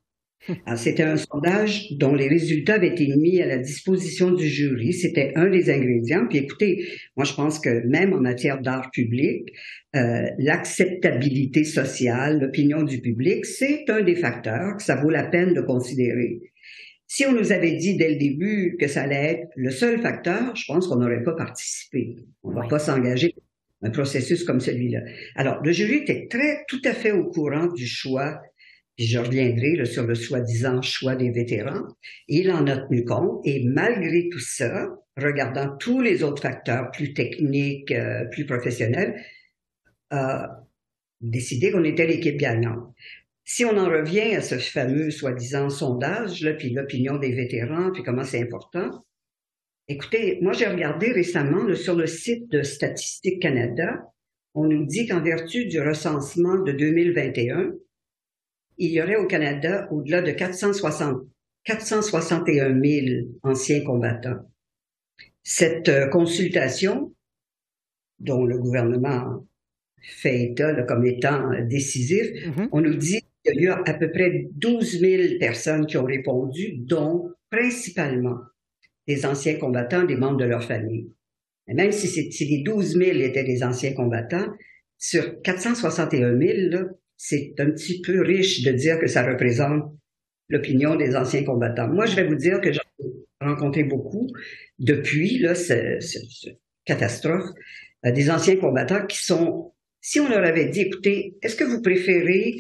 C'était 0.77 1.05
un 1.05 1.17
sondage 1.17 1.91
dont 1.93 2.15
les 2.15 2.29
résultats 2.29 2.75
avaient 2.75 2.89
été 2.89 3.09
mis 3.17 3.41
à 3.41 3.47
la 3.47 3.59
disposition 3.59 4.31
du 4.31 4.47
jury. 4.47 4.93
C'était 4.93 5.33
un 5.37 5.49
des 5.49 5.71
ingrédients. 5.71 6.27
Puis 6.29 6.39
écoutez, 6.39 6.87
moi 7.17 7.25
je 7.25 7.33
pense 7.33 7.59
que 7.59 7.87
même 7.87 8.13
en 8.13 8.21
matière 8.21 8.61
d'art 8.61 8.91
public, 8.91 9.49
euh, 9.97 10.27
l'acceptabilité 10.39 11.65
sociale, 11.65 12.41
l'opinion 12.41 12.83
du 12.83 13.01
public, 13.01 13.47
c'est 13.47 13.89
un 13.89 14.03
des 14.03 14.17
facteurs 14.17 14.77
que 14.77 14.83
ça 14.83 14.97
vaut 14.97 15.11
la 15.11 15.25
peine 15.25 15.55
de 15.55 15.63
considérer. 15.63 16.41
Si 17.07 17.25
on 17.27 17.33
nous 17.33 17.53
avait 17.53 17.77
dit 17.77 17.97
dès 17.97 18.11
le 18.11 18.17
début 18.17 18.77
que 18.79 18.89
ça 18.89 19.03
allait 19.03 19.33
être 19.33 19.49
le 19.57 19.71
seul 19.71 20.01
facteur, 20.01 20.55
je 20.57 20.65
pense 20.67 20.89
qu'on 20.89 20.97
n'aurait 20.97 21.23
pas 21.23 21.35
participé. 21.35 22.17
On 22.43 22.51
ne 22.51 22.57
va 22.57 22.67
pas 22.67 22.79
s'engager 22.79 23.35
dans 23.81 23.89
un 23.89 23.91
processus 23.91 24.43
comme 24.45 24.61
celui-là. 24.61 25.01
Alors, 25.37 25.63
le 25.63 25.71
jury 25.71 25.99
était 25.99 26.27
très, 26.29 26.65
tout 26.67 26.81
à 26.85 26.93
fait 26.93 27.13
au 27.13 27.31
courant 27.31 27.67
du 27.73 27.87
choix 27.87 28.41
puis 28.97 29.07
je 29.07 29.19
reviendrai 29.19 29.85
sur 29.87 30.07
le 30.07 30.15
soi-disant 30.15 30.81
choix 30.83 31.17
des 31.17 31.31
vétérans. 31.31 31.87
Il 32.29 32.51
en 32.53 32.67
a 32.67 32.77
tenu 32.77 33.05
compte 33.05 33.41
et 33.45 33.65
malgré 33.65 34.29
tout 34.31 34.41
ça, 34.41 34.89
regardant 35.17 35.77
tous 35.77 36.01
les 36.01 36.23
autres 36.23 36.43
facteurs 36.43 36.91
plus 36.91 37.13
techniques, 37.13 37.91
euh, 37.91 38.25
plus 38.27 38.47
professionnels, 38.47 39.21
a 40.11 40.61
décidé 41.21 41.73
qu'on 41.73 41.85
était 41.85 42.07
l'équipe 42.07 42.37
gagnante. 42.37 42.95
Si 43.45 43.65
on 43.65 43.77
en 43.77 43.87
revient 43.87 44.35
à 44.35 44.41
ce 44.41 44.57
fameux 44.57 45.11
soi-disant 45.11 45.69
sondage, 45.69 46.43
là, 46.43 46.55
puis 46.55 46.71
l'opinion 46.71 47.19
des 47.19 47.33
vétérans, 47.33 47.91
puis 47.93 48.03
comment 48.03 48.25
c'est 48.25 48.41
important, 48.41 49.05
écoutez, 49.89 50.39
moi 50.41 50.53
j'ai 50.53 50.67
regardé 50.67 51.13
récemment 51.13 51.75
sur 51.75 51.95
le 51.95 52.07
site 52.07 52.51
de 52.51 52.63
Statistique 52.63 53.43
Canada, 53.43 54.03
on 54.55 54.67
nous 54.67 54.87
dit 54.87 55.07
qu'en 55.07 55.21
vertu 55.21 55.67
du 55.67 55.81
recensement 55.81 56.63
de 56.63 56.73
2021, 56.73 57.73
il 58.79 58.91
y 58.91 59.03
aurait 59.03 59.17
au 59.17 59.27
Canada 59.27 59.89
au-delà 59.91 60.23
de 60.23 60.33
460, 60.33 61.23
461 61.65 62.81
000 62.81 63.29
anciens 63.43 63.83
combattants. 63.85 64.41
Cette 65.43 65.89
euh, 65.89 66.09
consultation, 66.09 67.15
dont 68.19 68.45
le 68.45 68.59
gouvernement 68.59 69.47
fait 70.01 70.43
état 70.43 70.83
comme 70.83 71.07
étant 71.07 71.51
décisif, 71.63 72.27
mm-hmm. 72.27 72.69
on 72.73 72.81
nous 72.81 72.95
dit 72.95 73.21
Il 73.45 73.55
y 73.55 73.59
a 73.59 73.63
eu 73.63 73.69
à 73.69 73.95
peu 73.95 74.11
près 74.11 74.47
12 74.53 75.01
000 75.01 75.39
personnes 75.39 75.87
qui 75.87 75.97
ont 75.97 76.05
répondu, 76.05 76.77
dont 76.79 77.31
principalement 77.51 78.39
des 79.07 79.27
anciens 79.27 79.57
combattants, 79.57 80.05
des 80.05 80.17
membres 80.17 80.39
de 80.39 80.45
leur 80.45 80.65
famille. 80.65 81.11
Et 81.69 81.75
même 81.75 81.93
si, 81.93 82.09
si 82.09 82.45
les 82.47 82.63
12 82.63 82.97
000 82.97 83.19
étaient 83.21 83.45
des 83.45 83.63
anciens 83.63 83.93
combattants, 83.93 84.47
sur 84.99 85.43
461 85.43 86.39
000, 86.39 86.85
c'est 87.17 87.55
un 87.59 87.71
petit 87.71 88.01
peu 88.01 88.21
riche 88.21 88.63
de 88.63 88.73
dire 88.73 88.99
que 88.99 89.07
ça 89.07 89.27
représente 89.27 89.95
l'opinion 90.49 90.97
des 90.97 91.17
anciens 91.17 91.45
combattants. 91.45 91.89
Moi, 91.89 92.07
je 92.07 92.17
vais 92.17 92.27
vous 92.27 92.35
dire 92.35 92.61
que 92.61 92.73
j'ai 92.73 92.81
rencontré 93.41 93.85
beaucoup 93.85 94.29
depuis 94.79 95.39
là, 95.39 95.55
cette 95.55 96.03
catastrophe, 96.85 97.49
euh, 98.05 98.13
des 98.13 98.31
anciens 98.31 98.57
combattants 98.57 99.07
qui 99.07 99.23
sont, 99.23 99.73
si 100.01 100.21
on 100.21 100.29
leur 100.29 100.45
avait 100.45 100.69
dit, 100.69 100.83
écoutez, 100.83 101.37
est-ce 101.43 101.57
que 101.57 101.65
vous 101.65 101.81
préférez 101.81 102.57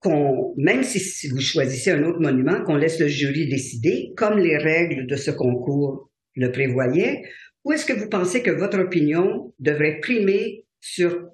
qu'on, 0.00 0.54
même 0.56 0.84
si 0.84 1.28
vous 1.28 1.40
choisissez 1.40 1.90
un 1.90 2.04
autre 2.04 2.20
monument, 2.20 2.62
qu'on 2.62 2.76
laisse 2.76 3.00
le 3.00 3.08
jury 3.08 3.48
décider, 3.48 4.12
comme 4.16 4.38
les 4.38 4.56
règles 4.56 5.06
de 5.06 5.16
ce 5.16 5.30
concours 5.30 6.10
le 6.34 6.52
prévoyaient, 6.52 7.22
ou 7.64 7.72
est-ce 7.72 7.86
que 7.86 7.92
vous 7.92 8.08
pensez 8.08 8.42
que 8.42 8.50
votre 8.50 8.78
opinion 8.78 9.52
devrait 9.58 9.98
primer 10.00 10.64
sur 10.80 11.30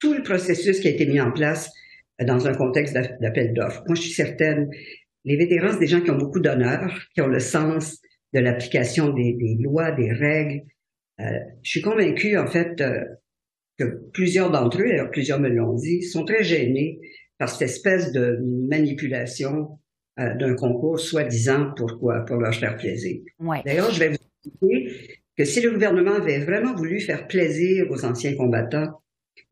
tout 0.00 0.14
le 0.14 0.22
processus 0.22 0.80
qui 0.80 0.88
a 0.88 0.90
été 0.90 1.06
mis 1.06 1.20
en 1.20 1.32
place 1.32 1.70
dans 2.20 2.46
un 2.46 2.54
contexte 2.54 2.94
d'appel 2.94 3.52
d'offres? 3.54 3.82
Moi, 3.86 3.94
je 3.94 4.02
suis 4.02 4.12
certaine, 4.12 4.70
les 5.24 5.36
vétérans, 5.36 5.72
c'est 5.72 5.80
des 5.80 5.86
gens 5.86 6.00
qui 6.00 6.10
ont 6.10 6.18
beaucoup 6.18 6.40
d'honneur, 6.40 6.92
qui 7.14 7.20
ont 7.20 7.26
le 7.26 7.40
sens 7.40 8.00
de 8.32 8.40
l'application 8.40 9.12
des, 9.12 9.36
lois, 9.60 9.92
des 9.92 10.12
règles. 10.12 10.62
Euh, 11.20 11.24
je 11.62 11.70
suis 11.70 11.82
convaincue, 11.82 12.36
en 12.36 12.46
fait, 12.46 12.80
euh, 12.80 13.04
que 13.78 13.84
plusieurs 14.12 14.50
d'entre 14.50 14.80
eux, 14.80 14.88
d'ailleurs 14.88 15.10
plusieurs 15.10 15.40
me 15.40 15.48
l'ont 15.48 15.74
dit, 15.74 16.02
sont 16.02 16.24
très 16.24 16.44
gênés 16.44 17.00
par 17.38 17.48
cette 17.48 17.62
espèce 17.62 18.12
de 18.12 18.38
manipulation 18.68 19.78
euh, 20.20 20.34
d'un 20.36 20.54
concours 20.54 20.98
soi-disant 21.00 21.72
pourquoi 21.76 22.24
pour 22.24 22.36
leur 22.36 22.54
faire 22.54 22.76
plaisir. 22.76 23.20
D'ailleurs, 23.64 23.90
je 23.90 24.00
vais 24.00 24.08
vous 24.10 24.68
dire 24.68 24.92
que 25.36 25.44
si 25.44 25.60
le 25.60 25.70
gouvernement 25.70 26.14
avait 26.14 26.38
vraiment 26.38 26.74
voulu 26.74 27.00
faire 27.00 27.26
plaisir 27.26 27.86
aux 27.90 28.04
anciens 28.04 28.36
combattants, 28.36 29.02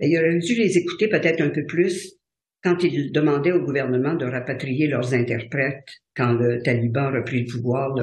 ben, 0.02 0.10
il 0.10 0.18
aurait 0.18 0.38
dû 0.38 0.54
les 0.54 0.78
écouter 0.78 1.08
peut-être 1.08 1.40
un 1.40 1.50
peu 1.50 1.64
plus 1.64 2.14
quand 2.62 2.82
ils 2.84 3.10
demandaient 3.12 3.52
au 3.52 3.64
gouvernement 3.64 4.14
de 4.14 4.26
rapatrier 4.26 4.86
leurs 4.86 5.14
interprètes 5.14 5.88
quand 6.16 6.32
le 6.32 6.62
taliban 6.62 7.06
a 7.06 7.10
repris 7.18 7.44
le 7.44 7.46
pouvoir 7.46 7.94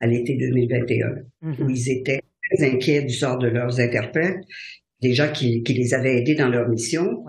à 0.00 0.06
l'été 0.06 0.36
2021, 0.36 1.08
mm-hmm. 1.42 1.62
où 1.62 1.70
ils 1.70 1.90
étaient 1.90 2.20
très 2.50 2.66
inquiets 2.66 3.02
du 3.02 3.14
sort 3.14 3.38
de 3.38 3.48
leurs 3.48 3.80
interprètes, 3.80 4.40
des 5.00 5.14
gens 5.14 5.30
qui, 5.32 5.62
les 5.66 5.94
avaient 5.94 6.18
aidés 6.18 6.34
dans 6.34 6.48
leur 6.48 6.68
mission 6.68 7.24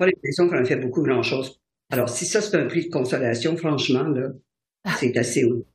pas 0.00 0.06
l'impression 0.06 0.48
qu'on 0.48 0.56
a 0.56 0.64
fait 0.64 0.76
beaucoup 0.76 1.02
grand-chose. 1.02 1.60
Alors, 1.90 2.08
si 2.08 2.24
ça, 2.24 2.40
c'est 2.40 2.56
un 2.56 2.66
prix 2.66 2.86
de 2.86 2.90
consolation, 2.90 3.56
franchement, 3.56 4.04
là, 4.04 4.28
c'est 4.98 5.16
assez 5.16 5.44
haut. 5.44 5.66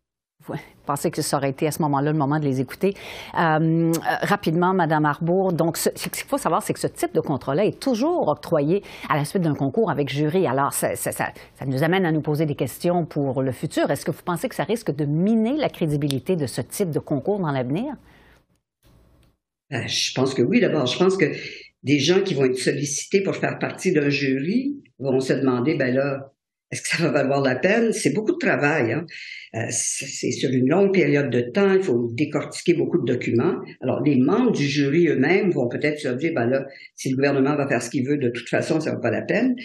Oui, 0.48 0.58
je 0.58 0.86
pensais 0.86 1.10
que 1.10 1.22
ça 1.24 1.38
aurait 1.38 1.50
été 1.50 1.66
à 1.66 1.72
ce 1.72 1.82
moment-là 1.82 2.12
le 2.12 2.18
moment 2.18 2.40
de 2.40 2.46
les 2.46 2.62
écouter. 2.62 2.94
Euh, 3.40 3.92
rapidement, 4.22 4.74
Madame 4.74 5.06
Arbour, 5.06 5.54
donc 5.54 5.78
ce 5.78 5.90
qu'il 5.90 6.24
faut 6.28 6.38
savoir, 6.38 6.62
c'est 6.62 6.74
que 6.74 6.80
ce 6.80 6.88
type 6.88 7.16
de 7.16 7.20
contrat-là 7.20 7.66
est 7.66 7.80
toujours 7.80 8.28
octroyé 8.28 8.84
à 9.10 9.18
la 9.18 9.26
suite 9.26 9.42
d'un 9.42 9.56
concours 9.56 9.90
avec 9.90 10.10
jury. 10.10 10.46
Alors, 10.46 10.74
ça, 10.74 10.90
nous 11.66 11.84
amène 11.84 12.06
à 12.06 12.12
nous 12.12 12.22
poser 12.22 12.46
des 12.46 12.56
questions 12.56 13.06
pour 13.06 13.42
le 13.42 13.52
futur. 13.52 13.90
Est-ce 13.90 14.06
que 14.06 14.12
vous 14.12 14.22
pensez 14.24 14.48
que 14.48 14.56
ça 14.56 14.64
risque 14.64 14.96
de 14.96 15.06
miner 15.06 15.58
la 15.58 15.70
crédibilité 15.70 16.36
de 16.36 16.46
ce 16.46 16.62
type 16.62 16.92
de 16.92 17.00
concours 17.00 17.40
dans 17.40 17.52
l'avenir? 17.52 17.96
Ben, 19.72 19.88
je 19.88 20.14
pense 20.14 20.36
que 20.36 20.44
oui, 20.44 20.60
d'abord. 20.62 20.86
Je 20.86 20.98
pense 21.00 21.18
que 21.18 21.26
des 21.82 22.00
gens 22.00 22.22
qui 22.22 22.36
vont 22.36 22.46
être 22.46 22.58
sollicités 22.58 23.22
pour 23.24 23.36
faire 23.36 23.58
partie 23.58 23.92
d'un 23.92 24.10
jury 24.10 24.84
vont 25.00 25.20
se 25.20 25.34
demander, 25.34 25.76
ben 25.76 25.94
là, 25.94 26.32
est-ce 26.72 26.82
que 26.82 26.88
ça 26.90 27.04
va 27.04 27.12
valoir 27.12 27.42
la 27.42 27.56
peine? 27.56 27.94
C'est 27.94 28.14
beaucoup 28.14 28.34
de 28.34 28.38
travail. 28.38 28.92
Hein? 28.92 29.06
Euh, 29.56 29.68
c'est 29.70 30.32
sur 30.32 30.50
une 30.50 30.68
longue 30.68 30.94
période 30.94 31.30
de 31.30 31.42
temps. 31.42 31.74
Il 31.74 31.84
faut 31.84 32.10
décortiquer 32.14 32.74
beaucoup 32.74 32.98
de 32.98 33.06
documents. 33.06 33.62
Alors, 33.82 34.02
les 34.02 34.18
membres 34.18 34.52
du 34.52 34.66
jury 34.66 35.08
eux-mêmes 35.08 35.52
vont 35.52 35.70
peut-être 35.70 36.00
se 36.00 36.10
dire, 36.10 36.34
ben 36.34 36.48
là, 36.48 36.66
si 36.96 37.10
le 37.10 37.16
gouvernement 37.16 37.56
va 37.56 37.68
faire 37.68 37.82
ce 37.82 37.90
qu'il 37.90 38.06
veut, 38.08 38.18
de 38.18 38.30
toute 38.30 38.50
façon, 38.50 38.80
ça 38.80 38.90
ne 38.92 38.96
vaut 38.96 39.02
pas 39.02 39.12
la 39.12 39.22
peine. 39.22 39.56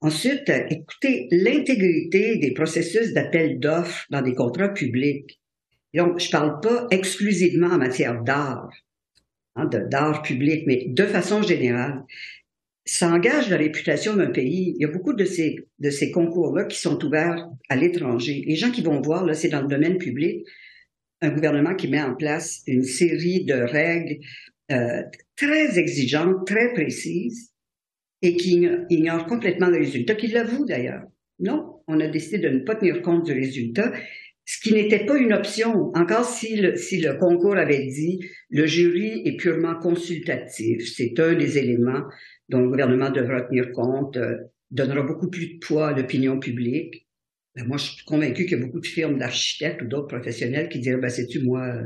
Ensuite, 0.00 0.50
euh, 0.50 0.64
écoutez, 0.68 1.28
l'intégrité 1.30 2.38
des 2.38 2.52
processus 2.52 3.12
d'appel 3.12 3.60
d'offres 3.60 4.04
dans 4.10 4.22
des 4.22 4.34
contrats 4.34 4.68
publics. 4.68 5.40
Donc, 5.94 6.20
je 6.20 6.30
parle 6.30 6.60
pas 6.60 6.86
exclusivement 6.90 7.68
en 7.68 7.78
matière 7.78 8.22
d'art. 8.22 8.70
Hein, 9.58 9.68
d'art 9.90 10.22
public, 10.22 10.64
mais 10.66 10.84
de 10.86 11.04
façon 11.04 11.42
générale, 11.42 12.04
ça 12.88 13.10
engage 13.10 13.50
la 13.50 13.56
réputation 13.56 14.16
d'un 14.16 14.30
pays. 14.30 14.74
Il 14.76 14.82
y 14.82 14.84
a 14.84 14.88
beaucoup 14.88 15.12
de 15.12 15.24
ces, 15.24 15.56
de 15.78 15.90
ces 15.90 16.10
concours-là 16.10 16.64
qui 16.64 16.78
sont 16.78 17.02
ouverts 17.04 17.46
à 17.68 17.76
l'étranger. 17.76 18.44
Les 18.46 18.56
gens 18.56 18.70
qui 18.70 18.82
vont 18.82 19.00
voir, 19.00 19.26
là, 19.26 19.34
c'est 19.34 19.48
dans 19.48 19.60
le 19.60 19.68
domaine 19.68 19.98
public, 19.98 20.46
un 21.20 21.30
gouvernement 21.30 21.74
qui 21.74 21.88
met 21.88 22.00
en 22.00 22.14
place 22.14 22.62
une 22.66 22.84
série 22.84 23.44
de 23.44 23.54
règles 23.54 24.24
euh, 24.70 25.02
très 25.36 25.78
exigeantes, 25.78 26.46
très 26.46 26.72
précises, 26.72 27.52
et 28.22 28.36
qui 28.36 28.66
ignore 28.90 29.26
complètement 29.26 29.68
le 29.68 29.78
résultat, 29.78 30.14
qui 30.14 30.28
l'avoue 30.28 30.64
d'ailleurs. 30.64 31.02
Non, 31.40 31.82
on 31.86 32.00
a 32.00 32.08
décidé 32.08 32.38
de 32.38 32.48
ne 32.48 32.60
pas 32.60 32.74
tenir 32.74 33.02
compte 33.02 33.26
du 33.26 33.32
résultat 33.32 33.92
ce 34.50 34.60
qui 34.62 34.72
n'était 34.72 35.04
pas 35.04 35.18
une 35.18 35.34
option. 35.34 35.92
Encore 35.94 36.24
si 36.24 36.56
le, 36.56 36.74
si 36.74 37.02
le 37.02 37.18
concours 37.18 37.58
avait 37.58 37.84
dit 37.84 38.18
le 38.48 38.64
jury 38.64 39.20
est 39.26 39.36
purement 39.36 39.74
consultatif, 39.74 40.90
c'est 40.96 41.20
un 41.20 41.34
des 41.34 41.58
éléments 41.58 42.04
dont 42.48 42.60
le 42.60 42.68
gouvernement 42.68 43.10
devra 43.10 43.42
tenir 43.42 43.72
compte, 43.72 44.16
euh, 44.16 44.36
donnera 44.70 45.02
beaucoup 45.02 45.28
plus 45.28 45.54
de 45.54 45.58
poids 45.58 45.88
à 45.88 45.92
l'opinion 45.92 46.38
publique. 46.38 47.06
Ben, 47.54 47.66
moi, 47.66 47.76
je 47.76 47.90
suis 47.90 48.04
convaincu 48.04 48.46
qu'il 48.46 48.58
y 48.58 48.62
a 48.62 48.64
beaucoup 48.64 48.80
de 48.80 48.86
firmes 48.86 49.18
d'architectes 49.18 49.82
ou 49.82 49.86
d'autres 49.86 50.08
professionnels 50.08 50.68
qui 50.68 50.80
diraient, 50.80 51.00
ben, 51.00 51.10
sais-tu, 51.10 51.42
moi, 51.42 51.66
euh, 51.66 51.82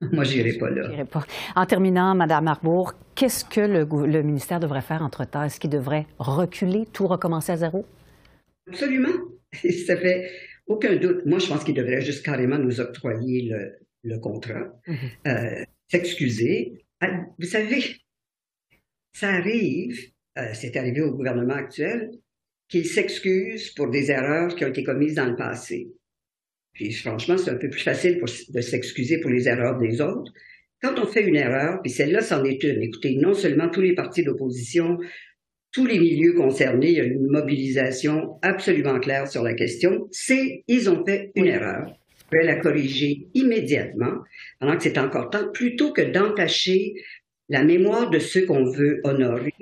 moi, 0.12 0.24
j'irai 0.24 0.54
pas 0.54 0.70
là. 0.70 1.04
Pas. 1.04 1.26
En 1.56 1.66
terminant, 1.66 2.14
Madame 2.14 2.48
Arbour, 2.48 2.94
qu'est-ce 3.14 3.44
que 3.44 3.60
le, 3.60 4.06
le 4.06 4.22
ministère 4.22 4.60
devrait 4.60 4.82
faire 4.82 5.02
entre-temps? 5.02 5.44
Est-ce 5.44 5.60
qu'il 5.60 5.70
devrait 5.70 6.06
reculer, 6.18 6.86
tout 6.92 7.06
recommencer 7.06 7.52
à 7.52 7.56
zéro? 7.56 7.86
Absolument. 8.68 9.14
Ça 9.86 9.96
fait 9.96 10.30
aucun 10.66 10.96
doute. 10.96 11.26
Moi, 11.26 11.38
je 11.38 11.48
pense 11.48 11.64
qu'il 11.64 11.74
devrait 11.74 12.00
juste 12.00 12.24
carrément 12.24 12.58
nous 12.58 12.80
octroyer 12.80 13.50
le, 14.02 14.18
contrat, 14.18 14.72
mhm. 14.86 14.96
euh, 15.26 15.64
s'excuser. 15.88 16.84
Ah, 17.00 17.08
vous 17.38 17.46
savez, 17.46 17.82
ça 19.14 19.30
arrive, 19.30 19.98
euh, 20.36 20.50
c'est 20.52 20.76
arrivé 20.76 21.00
au 21.00 21.12
gouvernement 21.12 21.54
actuel, 21.54 22.10
qu'il 22.68 22.84
s'excuse 22.84 23.70
pour 23.70 23.88
des 23.88 24.10
erreurs 24.10 24.54
qui 24.54 24.64
ont 24.64 24.68
été 24.68 24.84
commises 24.84 25.14
dans 25.14 25.30
le 25.30 25.36
passé. 25.36 25.88
Puis 26.74 26.92
franchement, 26.92 27.38
c'est 27.38 27.50
un 27.50 27.56
peu 27.56 27.70
plus 27.70 27.82
facile 27.82 28.20
de 28.48 28.60
s'excuser 28.60 29.20
pour 29.20 29.30
les 29.30 29.48
erreurs 29.48 29.78
des 29.78 30.00
autres. 30.02 30.32
Quand 30.82 30.98
on 30.98 31.06
fait 31.06 31.22
une 31.22 31.36
erreur, 31.36 31.80
puis 31.82 31.90
celle-là, 31.90 32.20
c'en 32.20 32.44
est 32.44 32.62
une. 32.62 32.82
Écoutez, 32.82 33.16
non 33.16 33.32
seulement 33.32 33.70
tous 33.70 33.80
les 33.80 33.94
partis 33.94 34.22
d'opposition 34.22 34.98
tous 35.74 35.86
les 35.86 35.98
milieux 35.98 36.34
concernés, 36.34 36.90
il 36.90 36.96
y 36.96 37.00
a 37.00 37.04
une 37.04 37.26
mobilisation 37.26 38.38
absolument 38.42 39.00
claire 39.00 39.26
sur 39.26 39.42
la 39.42 39.54
question. 39.54 40.06
C'est, 40.12 40.62
ils 40.68 40.88
ont 40.88 41.04
fait 41.04 41.32
une 41.34 41.46
erreur. 41.46 41.92
On 42.32 42.36
la 42.36 42.56
corriger 42.56 43.26
immédiatement, 43.34 44.22
pendant 44.60 44.76
que 44.76 44.82
c'est 44.84 44.98
encore 44.98 45.30
temps, 45.30 45.50
plutôt 45.52 45.92
que 45.92 46.02
d'entacher 46.02 46.94
la 47.48 47.64
mémoire 47.64 48.10
de 48.10 48.18
ceux 48.18 48.46
qu'on 48.46 48.64
veut 48.64 49.00
honorer. 49.04 49.54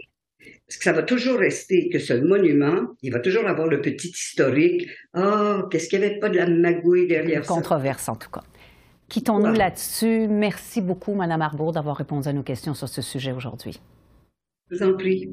Parce 0.66 0.78
que 0.78 0.84
ça 0.84 0.92
va 0.92 1.02
toujours 1.02 1.38
rester 1.38 1.90
que 1.90 1.98
ce 1.98 2.14
monument, 2.14 2.86
il 3.02 3.12
va 3.12 3.20
toujours 3.20 3.46
avoir 3.46 3.68
le 3.68 3.80
petit 3.80 4.08
historique. 4.08 4.88
Ah, 5.12 5.58
oh, 5.60 5.68
qu'est-ce 5.68 5.88
qu'il 5.88 6.00
n'y 6.00 6.06
avait 6.06 6.18
pas 6.18 6.30
de 6.30 6.36
la 6.36 6.46
magouille 6.48 7.06
derrière 7.06 7.44
ça? 7.44 7.52
Controverse, 7.52 8.08
en 8.08 8.16
tout 8.16 8.30
cas. 8.30 8.42
Quittons-nous 9.08 9.52
là-dessus. 9.52 10.26
Merci 10.28 10.80
beaucoup, 10.80 11.12
Mme 11.12 11.42
Arbour, 11.42 11.72
d'avoir 11.72 11.96
répondu 11.96 12.26
à 12.28 12.32
nos 12.32 12.42
questions 12.42 12.72
sur 12.72 12.88
ce 12.88 13.02
sujet 13.02 13.32
aujourd'hui. 13.32 13.78
Je 14.70 14.76
vous 14.76 14.82
en 14.82 14.94
prie. 14.94 15.28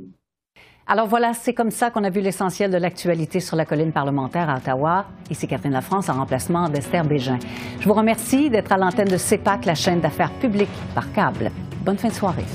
Alors 0.86 1.08
voilà, 1.08 1.34
c'est 1.34 1.54
comme 1.54 1.72
ça 1.72 1.92
qu'on 1.92 2.04
a 2.04 2.10
vu 2.10 2.20
l'essentiel 2.20 2.72
de 2.72 2.78
l'actualité 2.78 3.40
sur 3.40 3.56
la 3.56 3.64
colline 3.64 3.94
parlementaire 3.94 4.50
à 4.50 4.58
Ottawa. 4.58 5.06
Ici 5.30 5.48
Catherine 5.48 5.72
Lafrance 5.72 6.10
en 6.10 6.14
remplacement 6.16 6.68
d'Esther 6.68 7.06
Bégin. 7.06 7.40
Je 7.80 7.88
vous 7.88 7.94
remercie 7.94 8.50
d'être 8.50 8.74
à 8.74 8.78
l'antenne 8.78 9.08
de 9.08 9.18
CEPAC, 9.18 9.66
la 9.66 9.76
chaîne 9.76 10.02
d'affaires 10.02 10.34
publiques 10.40 10.68
par 10.96 11.14
câble. 11.14 11.52
Bonne 11.82 11.98
fin 11.98 12.10
de 12.10 12.14
soirée. 12.14 12.46